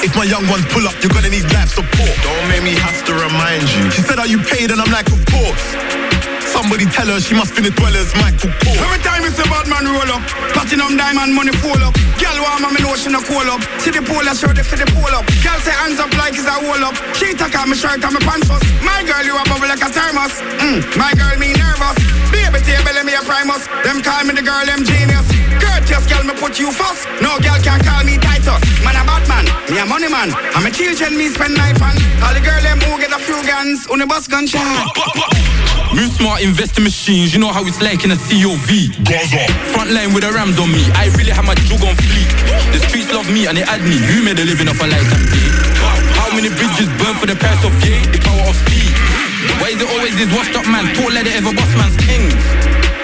[0.00, 2.16] If my young ones pull up, you're gonna need life support.
[2.24, 3.90] Don't make me have to remind you.
[3.92, 4.72] She said, Are you paid?
[4.72, 5.76] And I'm like, Of course.
[6.48, 8.80] Somebody tell her she must be the dwellers, Michael Kors.
[8.80, 10.24] Every time it's a bad man roll up,
[10.56, 11.94] platinum diamond money fall up.
[12.18, 13.62] Girl warm me know she no cool up.
[13.78, 15.24] See the pole, I show the for the pull up.
[15.44, 16.96] Girl say hands up like it's a wall up.
[17.14, 18.66] She take out me shirt and me pants first.
[18.82, 20.32] My girl you a bubble like a thermos.
[20.64, 21.96] Mm, my girl me nervous.
[22.50, 23.70] Baby table me a primus.
[23.86, 25.22] Them call me the girl them genius.
[25.62, 27.06] Courteous girl me put you first.
[27.22, 28.58] No girl can call me Titus.
[28.82, 30.34] Man a Batman, me a money man.
[30.34, 31.94] And my children me spend night on.
[32.26, 34.66] All the girl them who get a few guns, on the bus gunshot.
[35.94, 37.32] Move smart, invest in machines.
[37.32, 38.98] You know how it's like in a COV.
[39.06, 39.46] Gaza.
[39.70, 40.82] Front line with the rams on me.
[40.98, 42.30] I really have my jug on fleek.
[42.74, 43.94] The streets love me and they add me.
[43.94, 45.79] Who made a living off a light and pay?
[46.30, 48.06] How many bridges burn for the price of yay?
[48.06, 48.94] The power of speed.
[49.58, 50.86] Why is it always this washed up man?
[50.94, 52.38] Tall leather ever boss man's kings.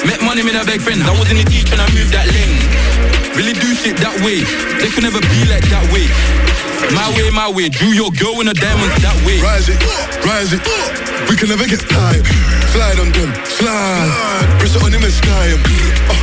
[0.07, 1.03] Met money with a big friends.
[1.03, 2.55] I was in the teach when I moved that lane.
[3.35, 4.47] Really do shit that way.
[4.79, 6.07] They can never be like that way.
[6.95, 7.66] My way, my way.
[7.66, 9.43] Drew your girl in the diamonds that way.
[9.43, 9.83] Rise it,
[10.22, 10.62] rise it.
[11.27, 12.22] We can never get tired.
[12.70, 14.07] Slide on them, slide.
[14.62, 15.59] Press it on him and sky him.
[15.66, 16.14] Uh,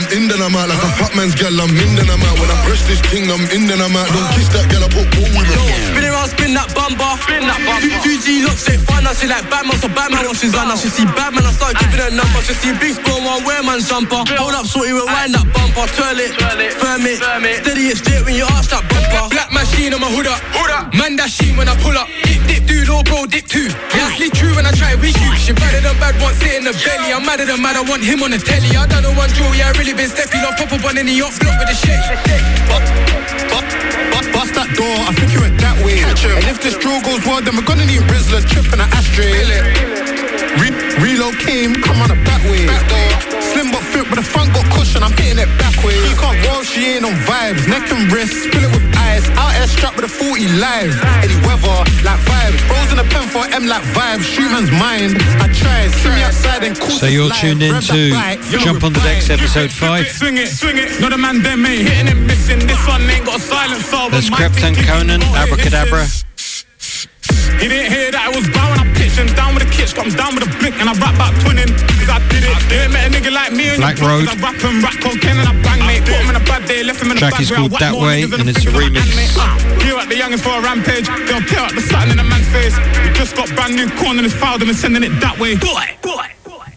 [0.00, 1.52] I'm in then I'm out like a fat man's gal.
[1.52, 2.40] I'm in then I'm out.
[2.40, 4.08] When I press this thing, I'm in then I'm out.
[4.08, 4.80] Don't kiss that gal.
[4.80, 6.07] I put ball with her.
[6.26, 7.12] Spin spin that bumper.
[7.22, 8.02] Spin that bumper.
[8.02, 9.06] 2G looks straight fun.
[9.06, 10.66] I see like Batman, so Batman watches on.
[10.66, 11.46] I should see Batman.
[11.46, 12.42] I start giving her number.
[12.42, 14.26] Should see big spawn one wear man's jumper.
[14.34, 15.86] Hold up, shorty, rewind that bumper.
[15.94, 16.34] Twirl it,
[16.74, 17.22] firm it,
[17.62, 19.30] steady it straight when you arch that bumper.
[19.30, 20.42] Black machine on my hood up.
[20.94, 22.08] Man that sheen when I pull up.
[22.26, 23.46] Dip, dip, do low bro, dip.
[23.94, 25.30] Yeah, sleep true when I try with you.
[25.38, 27.14] She better than bad, want sit in the belly.
[27.14, 28.74] I'm madder than mad, I want him on the telly.
[28.74, 30.56] I done the one draw, yeah, I really been stepping off.
[30.58, 32.00] Pop up on any yacht, block with the shit.
[34.28, 35.98] Bust that door, I think you went that way.
[36.08, 40.37] And if this draw goes well, then we're gonna need Rizla, chip and an ashtray.
[40.56, 40.72] Re-
[41.04, 42.64] reload came, come on a back way.
[43.52, 46.00] Slim but fit, but the front got cushion, I'm hitting it backwards.
[46.00, 47.68] She can't roll, she ain't on vibes.
[47.68, 49.28] Neck and wrist, spill it with ice.
[49.36, 50.94] Out air strapped with a 40 live.
[51.20, 52.60] Any weather, like vibes.
[52.70, 54.24] Rose in a pen for M like vibes.
[54.24, 55.20] Shoot man's mind.
[55.42, 56.96] I tried, see me outside and cool.
[56.96, 58.10] So you're tuned in to
[58.58, 60.06] Jump on the Decks episode 5.
[60.08, 61.00] Swing it, swing it.
[61.00, 62.60] No, the man them ain't hitting and missing.
[62.66, 64.10] This one ain't got a silent soul.
[64.10, 66.06] That's Krypton Conan, Abracadabra.
[67.58, 70.34] He didn't hear that I was bowing, I down with a kitch, got him down
[70.38, 72.54] with a blick and I rap back twinning, cause I did it.
[72.70, 74.28] They ain't met a nigga like me and Black you Road.
[74.30, 76.06] I rap and rap cocaine and I bang, mate.
[76.06, 77.56] Put him in a bad day, left him in a Track bad is way.
[77.58, 79.02] Called That Way, and it's a remix.
[79.02, 79.34] hand, mate.
[79.34, 82.24] Ah, You at the youngin' for a rampage, they'll peer out the satin in a
[82.24, 82.78] man's face.
[83.02, 85.56] We just got brand new corn and it's filed them and sending it that way.
[85.56, 86.26] Boy, boy.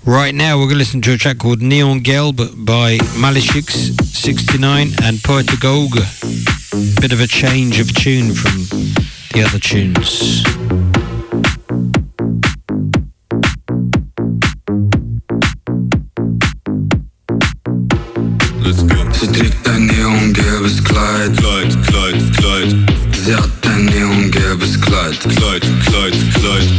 [0.04, 3.70] Right now, we're going to listen to a track called Neon Girl but by Malishix
[4.02, 6.02] 69 and Poeta Golga.
[7.00, 8.66] Bit of a change of tune from
[9.34, 10.91] the other tunes.
[20.62, 21.38] Neongelbes Kleid.
[21.38, 22.76] Kleid, Kleid, Kleid.
[23.26, 25.20] Sie hat ein neongelbes Kleid.
[25.20, 26.70] Kleid, Kleid, Kleid.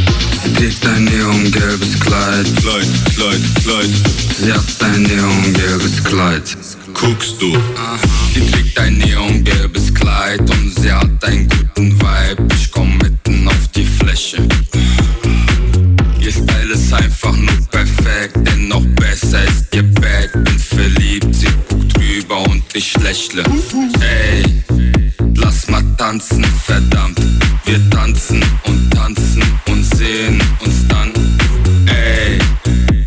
[0.43, 2.45] Sie trägt ein neongelbes Kleid.
[2.61, 3.89] Kleid, Kleid, Kleid.
[4.37, 6.57] Sie hat ein neongelbes Kleid.
[6.93, 7.57] Guckst du?
[8.33, 12.47] Sie trägt ein neongelbes Kleid und sie hat einen guten Vibe.
[12.55, 14.37] Ich komm mitten auf die Fläche.
[22.73, 23.43] Ich lächle.
[23.99, 24.43] Ey,
[25.35, 27.19] lass mal tanzen, verdammt.
[27.65, 31.11] Wir tanzen und tanzen und sehen uns dann.
[31.87, 32.39] Ey,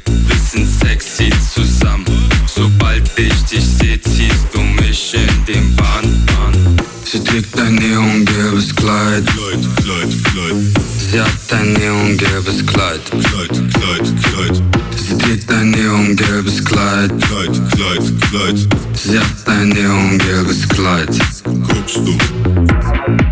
[0.06, 2.06] wir sind sexy zusammen.
[2.46, 6.76] Sobald ich dich seh, ziehst du mich in den Bann an.
[7.04, 9.26] Sie trägt ein neongelbes Kleid.
[9.26, 10.56] Kleid, Kleid, Kleid.
[11.10, 13.00] Sie hat ein neongelbes Kleid.
[13.10, 14.85] Kleid, Kleid, Kleid.
[15.26, 17.10] Trägt ein neongelbes Kleid.
[17.20, 18.68] Kleid, Kleid, Kleid.
[18.94, 21.08] Sie hat ein neongelbes Kleid.
[21.66, 23.25] Guckst du?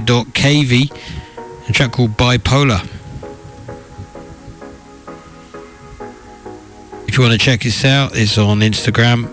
[0.00, 0.90] Y.KV.
[1.68, 2.82] A track called Bipolar.
[7.06, 9.28] If you want to check this out, it's on Instagram.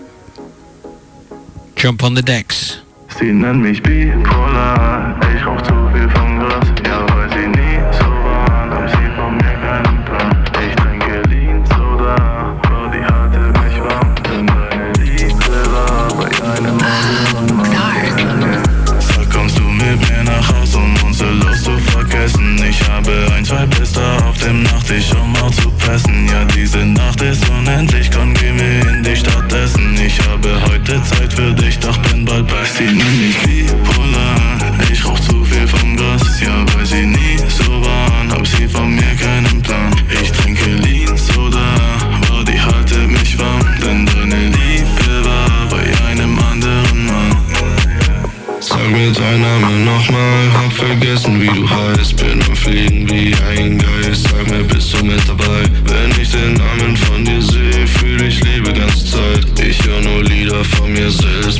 [1.76, 2.78] Jump on the decks.
[3.18, 4.99] Sie nennen mich bipolar,
[61.00, 61.59] Lieder von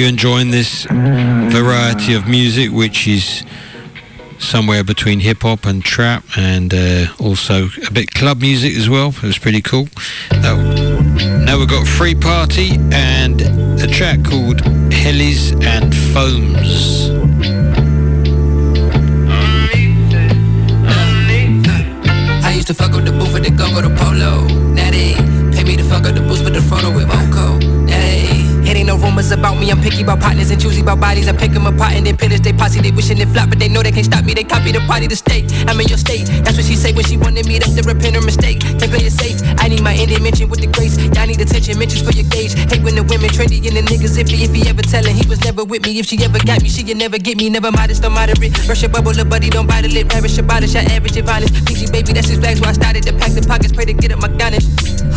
[0.00, 3.44] you're enjoying this variety of music, which is
[4.38, 9.08] somewhere between hip hop and trap, and uh, also a bit club music as well.
[9.08, 9.88] It was pretty cool.
[10.32, 10.56] Now,
[11.44, 13.42] now we've got Free Party and
[13.82, 17.10] a track called Hellies and Foams.
[22.42, 24.46] I used to fuck up the booth at the go go to polo.
[24.72, 25.12] Now they
[25.54, 27.59] pay me to fuck up the booth with the photo with Moco.
[29.10, 29.70] Rumors about me.
[29.70, 31.28] I'm picky about partners and choosy about bodies.
[31.28, 32.80] I pick 'em apart and then pillage they posse.
[32.80, 34.34] They wishing it flop, but they know they can't stop me.
[34.34, 35.44] They copy the party to state.
[35.68, 36.26] I'm in your state.
[36.44, 38.60] That's what she say when she wanted me to repent her mistake.
[38.60, 39.42] Can't play it safe.
[39.58, 40.96] I need my ending mention with the grace.
[41.14, 42.54] Y'all need attention, mentions for your gauge.
[42.70, 44.38] Hate when the women trendy and the niggas iffy.
[44.46, 45.98] If he ever tellin' he was never with me.
[45.98, 47.50] If she ever got me, she can never get me.
[47.50, 48.52] Never modest or moderate.
[48.68, 50.08] Rush a bubble, the buddy don't bite the lip.
[50.08, 51.52] Perish about it, shot average honest.
[51.66, 53.72] PG baby, that's his flags where I started to pack the pockets.
[53.72, 54.66] Pray to get up my garnish.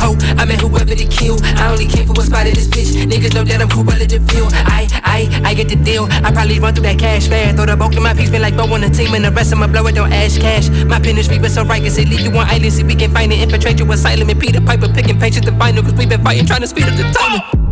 [0.01, 1.37] Ho, I met whoever they kill.
[1.61, 2.91] I only came for one spot of this bitch.
[3.05, 4.47] Niggas know that I'm cool, relative feel.
[4.51, 6.07] I, I, I get the deal.
[6.09, 7.55] I probably run through that cash fast.
[7.55, 9.51] Throw the bulk of my piece, feel like Bo on the team, and the rest
[9.51, 10.69] of my blow it don't ash cash.
[10.85, 12.73] My pen is reaping so right, cause it leave you on island.
[12.73, 15.51] See, we can find it, infiltrate you with silent and Peter Piper picking patience to
[15.57, 17.63] final, cause we been fighting, trying to speed up the timing.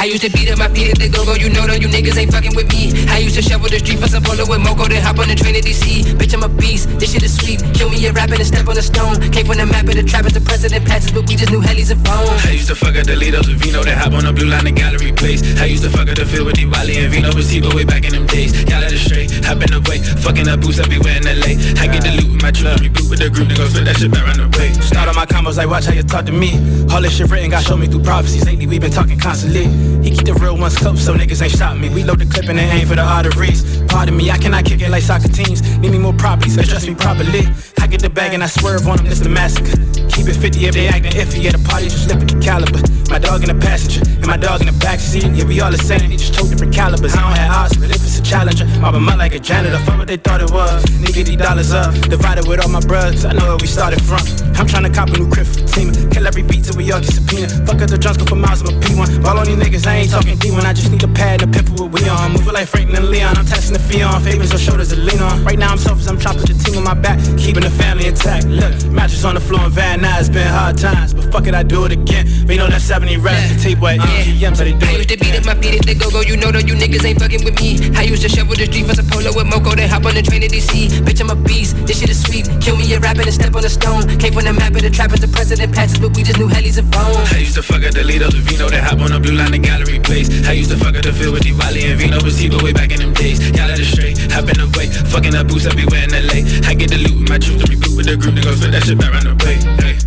[0.00, 2.16] I used to beat up my feet at the go-go, you know that you niggas
[2.16, 2.88] ain't fucking with me.
[3.12, 5.36] I used to shovel the street for some polo with Moco, then hop on the
[5.36, 6.16] train to DC.
[6.16, 7.60] Bitch, I'm a beast, this shit is sweet.
[7.76, 9.20] Kill me a rapping and step on a stone.
[9.28, 11.60] Came from the map of the trap as the president passes, but we just knew
[11.60, 12.32] helis and phones.
[12.48, 14.64] I used to fuck at the Lidos with Vino, then hop on the blue line
[14.64, 15.44] and gallery place.
[15.60, 17.84] I used to fuck at the field with Diwali and Vino, but see, but way
[17.84, 18.56] back in them days.
[18.72, 21.60] Y'all let it straight, hop in the way, fucking up boots everywhere in LA.
[21.76, 24.00] I get the loot with my jewelry, boot with the group, then go split that
[24.00, 24.72] shit back around the way.
[24.80, 26.56] Start on my combos like watch how you talk to me.
[26.88, 28.48] All this shit written got show me through prophecies.
[28.48, 29.68] Lately we been talking constantly.
[30.02, 31.88] He keep the real ones close so niggas ain't stop me.
[31.88, 33.82] We load the clip and aim for the arteries.
[33.88, 35.60] Pardon me, I cannot kick it like soccer teams.
[35.78, 37.46] Need me more properties, address me properly.
[37.90, 39.74] Get the bag and I swerve on them, it's the massacre.
[40.14, 41.44] Keep it 50 if they acting iffy.
[41.46, 42.78] At the party, just slip at the caliber.
[43.10, 45.26] My dog in the passenger, and my dog in the backseat.
[45.34, 47.18] Yeah, we all the same, they just told different calibers.
[47.18, 49.78] I don't have odds, but if it's a challenger, I'll be like a janitor.
[49.82, 50.84] Fuck what they thought it was.
[51.02, 51.90] Nigga, these dollars up.
[52.06, 54.22] Divided with all my brothers, I know where we started from.
[54.54, 55.90] I'm trying to cop a new crib for team.
[56.14, 57.48] Kill every beat till we all get subpoena.
[57.66, 59.26] Fuck up the drums, for miles of a P1.
[59.26, 60.62] All on these niggas, I ain't talking D1.
[60.62, 62.32] I just need a pad a pimple with we on.
[62.32, 64.22] Moving like Franklin and Leon, I'm testing the fee on.
[64.22, 65.42] Favors on shoulders to lean on.
[65.44, 67.18] Right now I'm selfish, I'm chopping the team on my back.
[67.36, 68.46] Keeping the family intact.
[68.46, 71.14] Look, mattress on the floor in Van Nuys, it's been hard times.
[71.14, 72.26] But fuck it, I do it again.
[72.46, 74.96] They know that 70 reps, the tape wet, EGM, uh, so they do I it
[74.98, 77.18] used to beat up my feet at the go-go, you know that you niggas ain't
[77.18, 77.78] fucking with me.
[77.96, 80.22] I used to shovel the street for some polo with Moco, then hop on the
[80.22, 80.90] train to DC.
[81.06, 82.50] Bitch, I'm a beast, this shit is sweet.
[82.60, 84.02] Kill me a rapping and step on a stone.
[84.18, 86.48] Came from the map of the trap as the president passes, but we just knew
[86.48, 87.32] helis and phones.
[87.32, 89.52] I used to fuck at the Lido, the Vino, then hop on the blue line,
[89.52, 90.28] the gallery place.
[90.46, 92.72] I used to fuck at the field with Diwali and Vino, but see, but way
[92.72, 93.38] back in them days.
[93.54, 96.42] Y'all let it straight, hop in the way, fucking up boots everywhere in LA.
[96.66, 97.30] I get the loot with
[97.76, 99.56] boot with the group, that shit back the way.
[99.80, 99.98] Hey.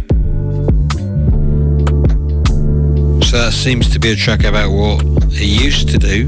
[3.21, 6.27] So that seems to be a track about what he used to do,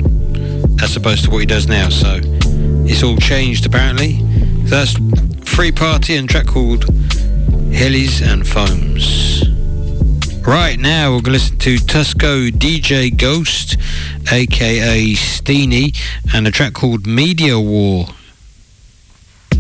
[0.82, 1.90] as opposed to what he does now.
[1.90, 2.20] So
[2.88, 4.20] it's all changed apparently.
[4.68, 4.96] So that's
[5.48, 6.86] Free Party and track called
[7.72, 9.44] Helis and Foams.
[10.48, 13.78] Right now we're going to listen to Tusco DJ Ghost,
[14.32, 15.96] aka Steenie,
[16.34, 18.08] and a track called Media War.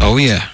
[0.02, 0.50] Oh yeah.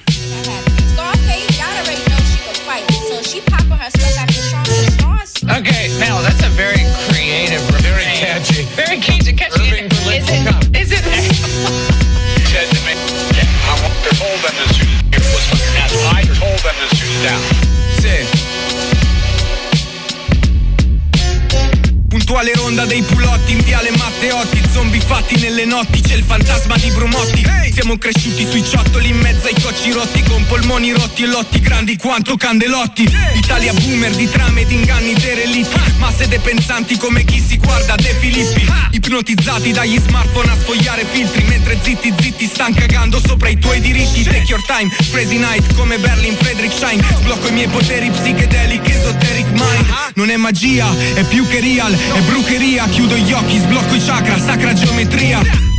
[25.11, 27.45] Matteotti Zombie fatti nelle notti C'è il fantasma di Brumotti.
[27.71, 31.97] Siamo cresciuti sui ciottoli in mezzo ai cocci rotti Con polmoni rotti e lotti grandi
[31.97, 33.07] quanto candelotti.
[33.35, 38.15] Italia boomer di trame ed inganni derelitti Masse de pensanti come chi si guarda De
[38.19, 38.65] Filippi.
[38.91, 44.23] Ipnotizzati dagli smartphone a sfogliare filtri Mentre zitti zitti stan cagando sopra i tuoi diritti.
[44.23, 49.47] Take your time, crazy night come Berlin Frederick Shine Sblocco i miei poteri psichedelic esoteric
[49.51, 49.89] mind.
[50.15, 52.87] Non è magia, è più che real, è brucheria.
[52.89, 55.00] Chiudo gli occhi, sblocco i chakra, sacra geometria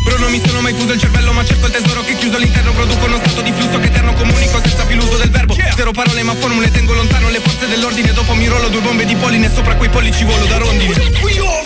[0.02, 2.72] Bro non mi sono mai fuso il cervello ma cerco il tesoro che chiuso all'interno
[2.72, 5.56] Produco uno stato di flusso che eterno comunico senza più l'uso del verbo.
[5.76, 8.12] Zero parole ma formule tengo lontano le forze dell'ordine.
[8.12, 10.92] Dopo mi rollo due bombe di polline sopra quei pollici volo da rondini
[11.22, 11.62] We all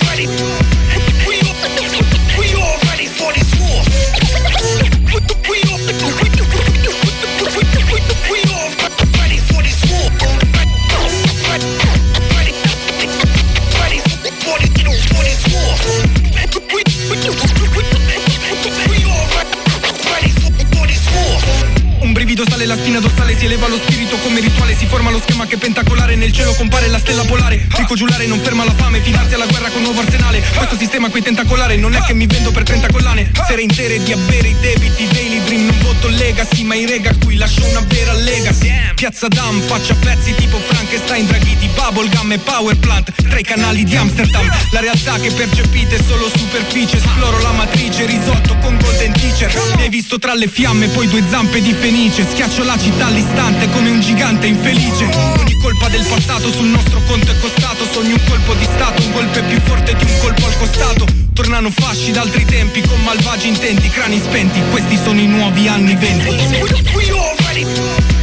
[22.67, 26.17] la spina dorsale, si eleva lo spirito come rituale, si forma lo schema che pentacolare,
[26.17, 27.67] nel cielo compare la stella polare.
[27.77, 30.43] Ricco giullare non ferma la fame, finanzia la guerra con nuovo arsenale.
[30.57, 33.31] Questo sistema qui tentacolare non è che mi vendo per 30 collane.
[33.47, 37.37] Sere intere di avere i debiti, daily dream, non voto legacy, ma i rega qui
[37.37, 38.66] lascio una vera legacy.
[38.97, 43.95] Piazza Dam, faccia pezzi tipo Frankenstein, Draghiti, Bubblegum e Power Plant, tra i canali di
[43.95, 44.51] Amsterdam.
[44.71, 49.53] La realtà che percepite è solo superficie, esploro la matrice, risotto con golden teacher.
[49.77, 53.69] Mi hai visto tra le fiamme, poi due zampe di fenice, schiaccio la città all'istante
[53.69, 55.05] come un gigante infelice.
[55.41, 59.13] Ogni colpa del passato sul nostro conto è costato, sogni un colpo di stato, un
[59.13, 61.05] golpe più forte di un colpo al costato.
[61.35, 68.15] Tornano fasci d'altri tempi con malvagi intenti, crani spenti, questi sono i nuovi anni venti.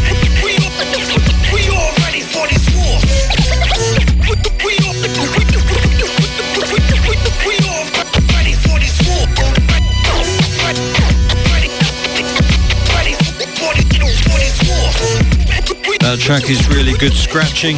[16.13, 17.75] That track is really good scratching.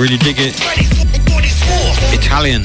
[0.00, 0.56] Really dig it.
[2.18, 2.62] Italian.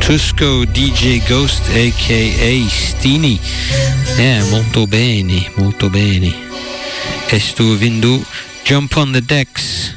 [0.00, 3.40] Tusco DJ Ghost aka Stini.
[4.16, 6.32] Yeah, molto bene, molto bene.
[7.28, 8.24] E sto vendo
[8.62, 9.94] Jump on the Decks.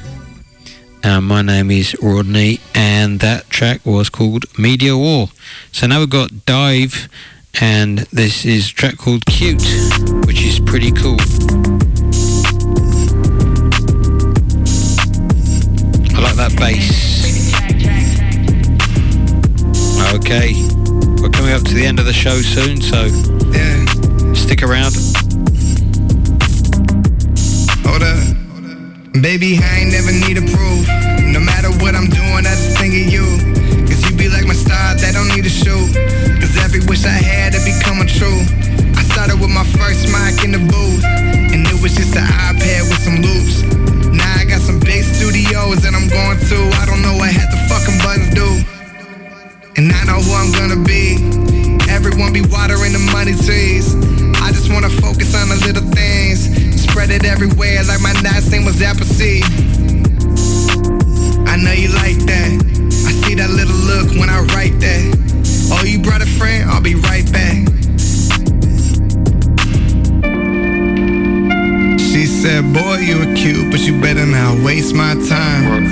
[1.03, 5.29] And my name is Rodney, and that track was called Media War.
[5.71, 7.07] So now we've got Dive,
[7.61, 9.61] and this is track called Cute,
[10.25, 11.19] which is pretty cool.
[16.35, 17.53] Like that bass.
[20.13, 20.53] Okay,
[21.21, 23.07] we're coming up to the end of the show soon, so
[24.33, 24.93] stick around.
[27.85, 28.21] Hold up.
[29.21, 30.87] Baby, I ain't never need a proof.
[31.21, 33.25] No matter what I'm doing, I just think of you.
[33.85, 35.93] Cause you be like my star that don't need a shoot.
[36.39, 38.41] Cause every wish I had it be coming true.
[38.97, 41.03] I started with my first mic in the booth.
[41.53, 42.62] And it was just an iPad
[46.13, 46.59] going to.
[46.77, 48.47] I don't know what half the fucking buttons do.
[49.77, 51.17] And I know who I'm gonna be.
[51.89, 53.97] Everyone be watering the money trees.
[54.37, 56.45] I just wanna focus on the little things.
[56.85, 59.43] Spread it everywhere like my last name was Appleseed.
[61.49, 62.51] I know you like that.
[63.09, 65.03] I see that little look when I write that.
[65.73, 66.69] Oh, you brought a friend?
[66.69, 67.82] I'll be right back.
[72.43, 75.87] Said, boy, you are cute, but you better not waste my time.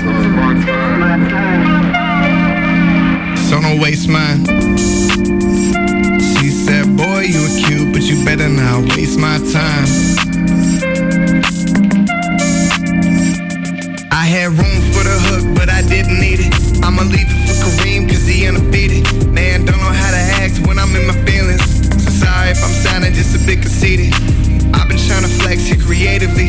[3.48, 4.44] So don't waste mine.
[6.20, 9.86] She said, boy, you are cute, but you better not waste my time.
[14.12, 16.52] I had room for the hook, but I didn't need it.
[16.84, 19.08] I'ma leave it for Kareem, cause he undefeated.
[19.32, 21.64] Man, don't know how to act when I'm in my feelings.
[22.04, 24.12] So sorry if I'm sounding just a bit conceited.
[25.12, 26.48] Trying to flex here creatively.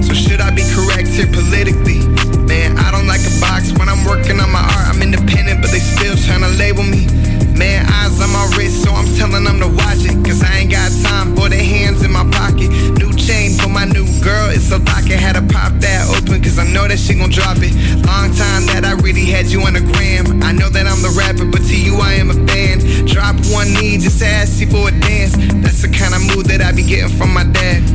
[0.00, 2.00] So should I be correct here politically?
[2.48, 4.96] Man, I don't like a box when I'm working on my art.
[4.96, 7.04] I'm independent, but they still trying to label me.
[7.52, 10.16] Man, eyes on my wrist, so I'm telling them to watch it.
[10.24, 12.72] Cause I ain't got time for their hands in my pocket.
[12.96, 15.20] New chain for my new girl, it's a locket.
[15.20, 17.76] Had to pop that open, cause I know that she gon' drop it.
[18.08, 20.40] Long time that I really had you on the gram.
[20.42, 22.80] I know that I'm the rapper, but to you I am a fan.
[23.04, 25.36] Drop one knee, just ask you for a dance.
[25.80, 27.86] That's the kind of mood that I be getting from my dad.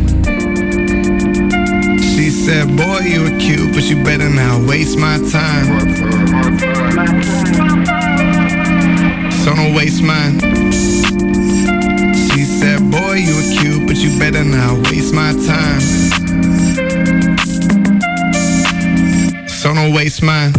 [2.00, 5.68] She said, boy, you are cute, but you better not waste my time.
[9.44, 10.40] So don't waste mine.
[12.32, 15.82] She said, boy, you are cute, but you better not waste my time.
[19.50, 20.54] So don't waste mine.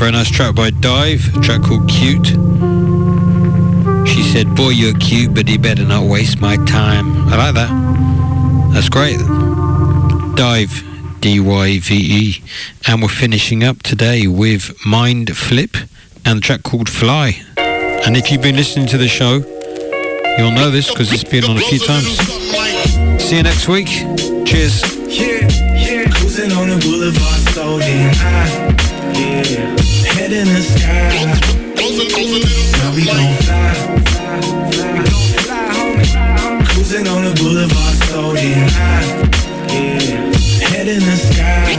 [0.00, 2.28] Very nice track by Dive, a track called Cute.
[4.08, 7.28] She said, Boy, you're cute, but you better not waste my time.
[7.28, 7.68] I like that.
[8.72, 9.18] That's great.
[10.36, 10.72] Dive,
[11.20, 12.42] D Y V E.
[12.88, 15.76] And we're finishing up today with Mind Flip
[16.24, 17.38] and the track called Fly.
[17.58, 19.44] And if you've been listening to the show,
[20.38, 22.16] you'll know this because it's been on a few times.
[23.22, 23.88] See you next week.
[24.46, 24.80] Cheers.
[25.06, 25.46] Yeah,
[25.76, 26.10] yeah.
[26.10, 28.70] Cruising on the boulevard, so damn high.
[29.12, 29.79] Yeah,
[30.30, 31.26] head in the sky.
[32.78, 33.74] Now we gon' fly.
[35.42, 36.66] Fly, homie.
[36.68, 39.06] Cruising on the boulevard, so high.
[39.68, 41.74] Yeah, head in the sky.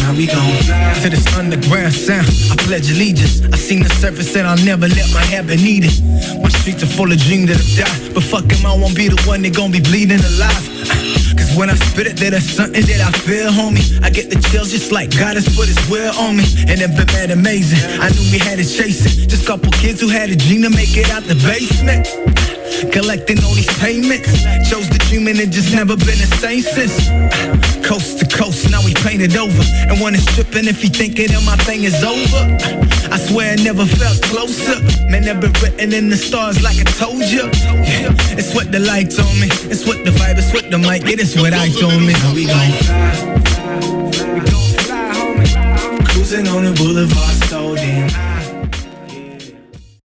[0.00, 1.00] Now we gon' fly.
[1.02, 3.42] To this underground sound, I pledge allegiance.
[3.44, 6.00] I seen the surface and I'll never let my habit need it.
[6.42, 8.14] My streets are full of dreams that have died.
[8.14, 10.75] But fuck 'em, I won't be the one that gon' be bleeding alive.
[11.56, 13.80] When I spit it, there's something that I feel, homie.
[14.04, 16.44] I get the chills just like God has put his will on me.
[16.68, 17.80] And it been mad amazing.
[17.98, 19.26] I knew we had to chase it.
[19.26, 22.35] Just couple kids who had a dream to make it out the basement.
[22.92, 24.28] Collecting all these payments.
[24.68, 27.08] Chose the dream and it just never been the same since.
[27.86, 29.62] Coast to coast, now we painted over.
[29.88, 32.42] And when it's tripping, if you thinking that my thing is over,
[33.12, 34.82] I swear I never felt closer.
[35.08, 37.46] Man, that been written in the stars like I told you.
[37.86, 39.48] Yeah, it's what the lights on me.
[39.70, 42.12] It's what the vibe, it's what the mic, it is what I told me.
[42.34, 43.06] We gon' fly.
[44.34, 46.04] We gon' fly, homie.
[46.10, 47.36] Cruising on the boulevard,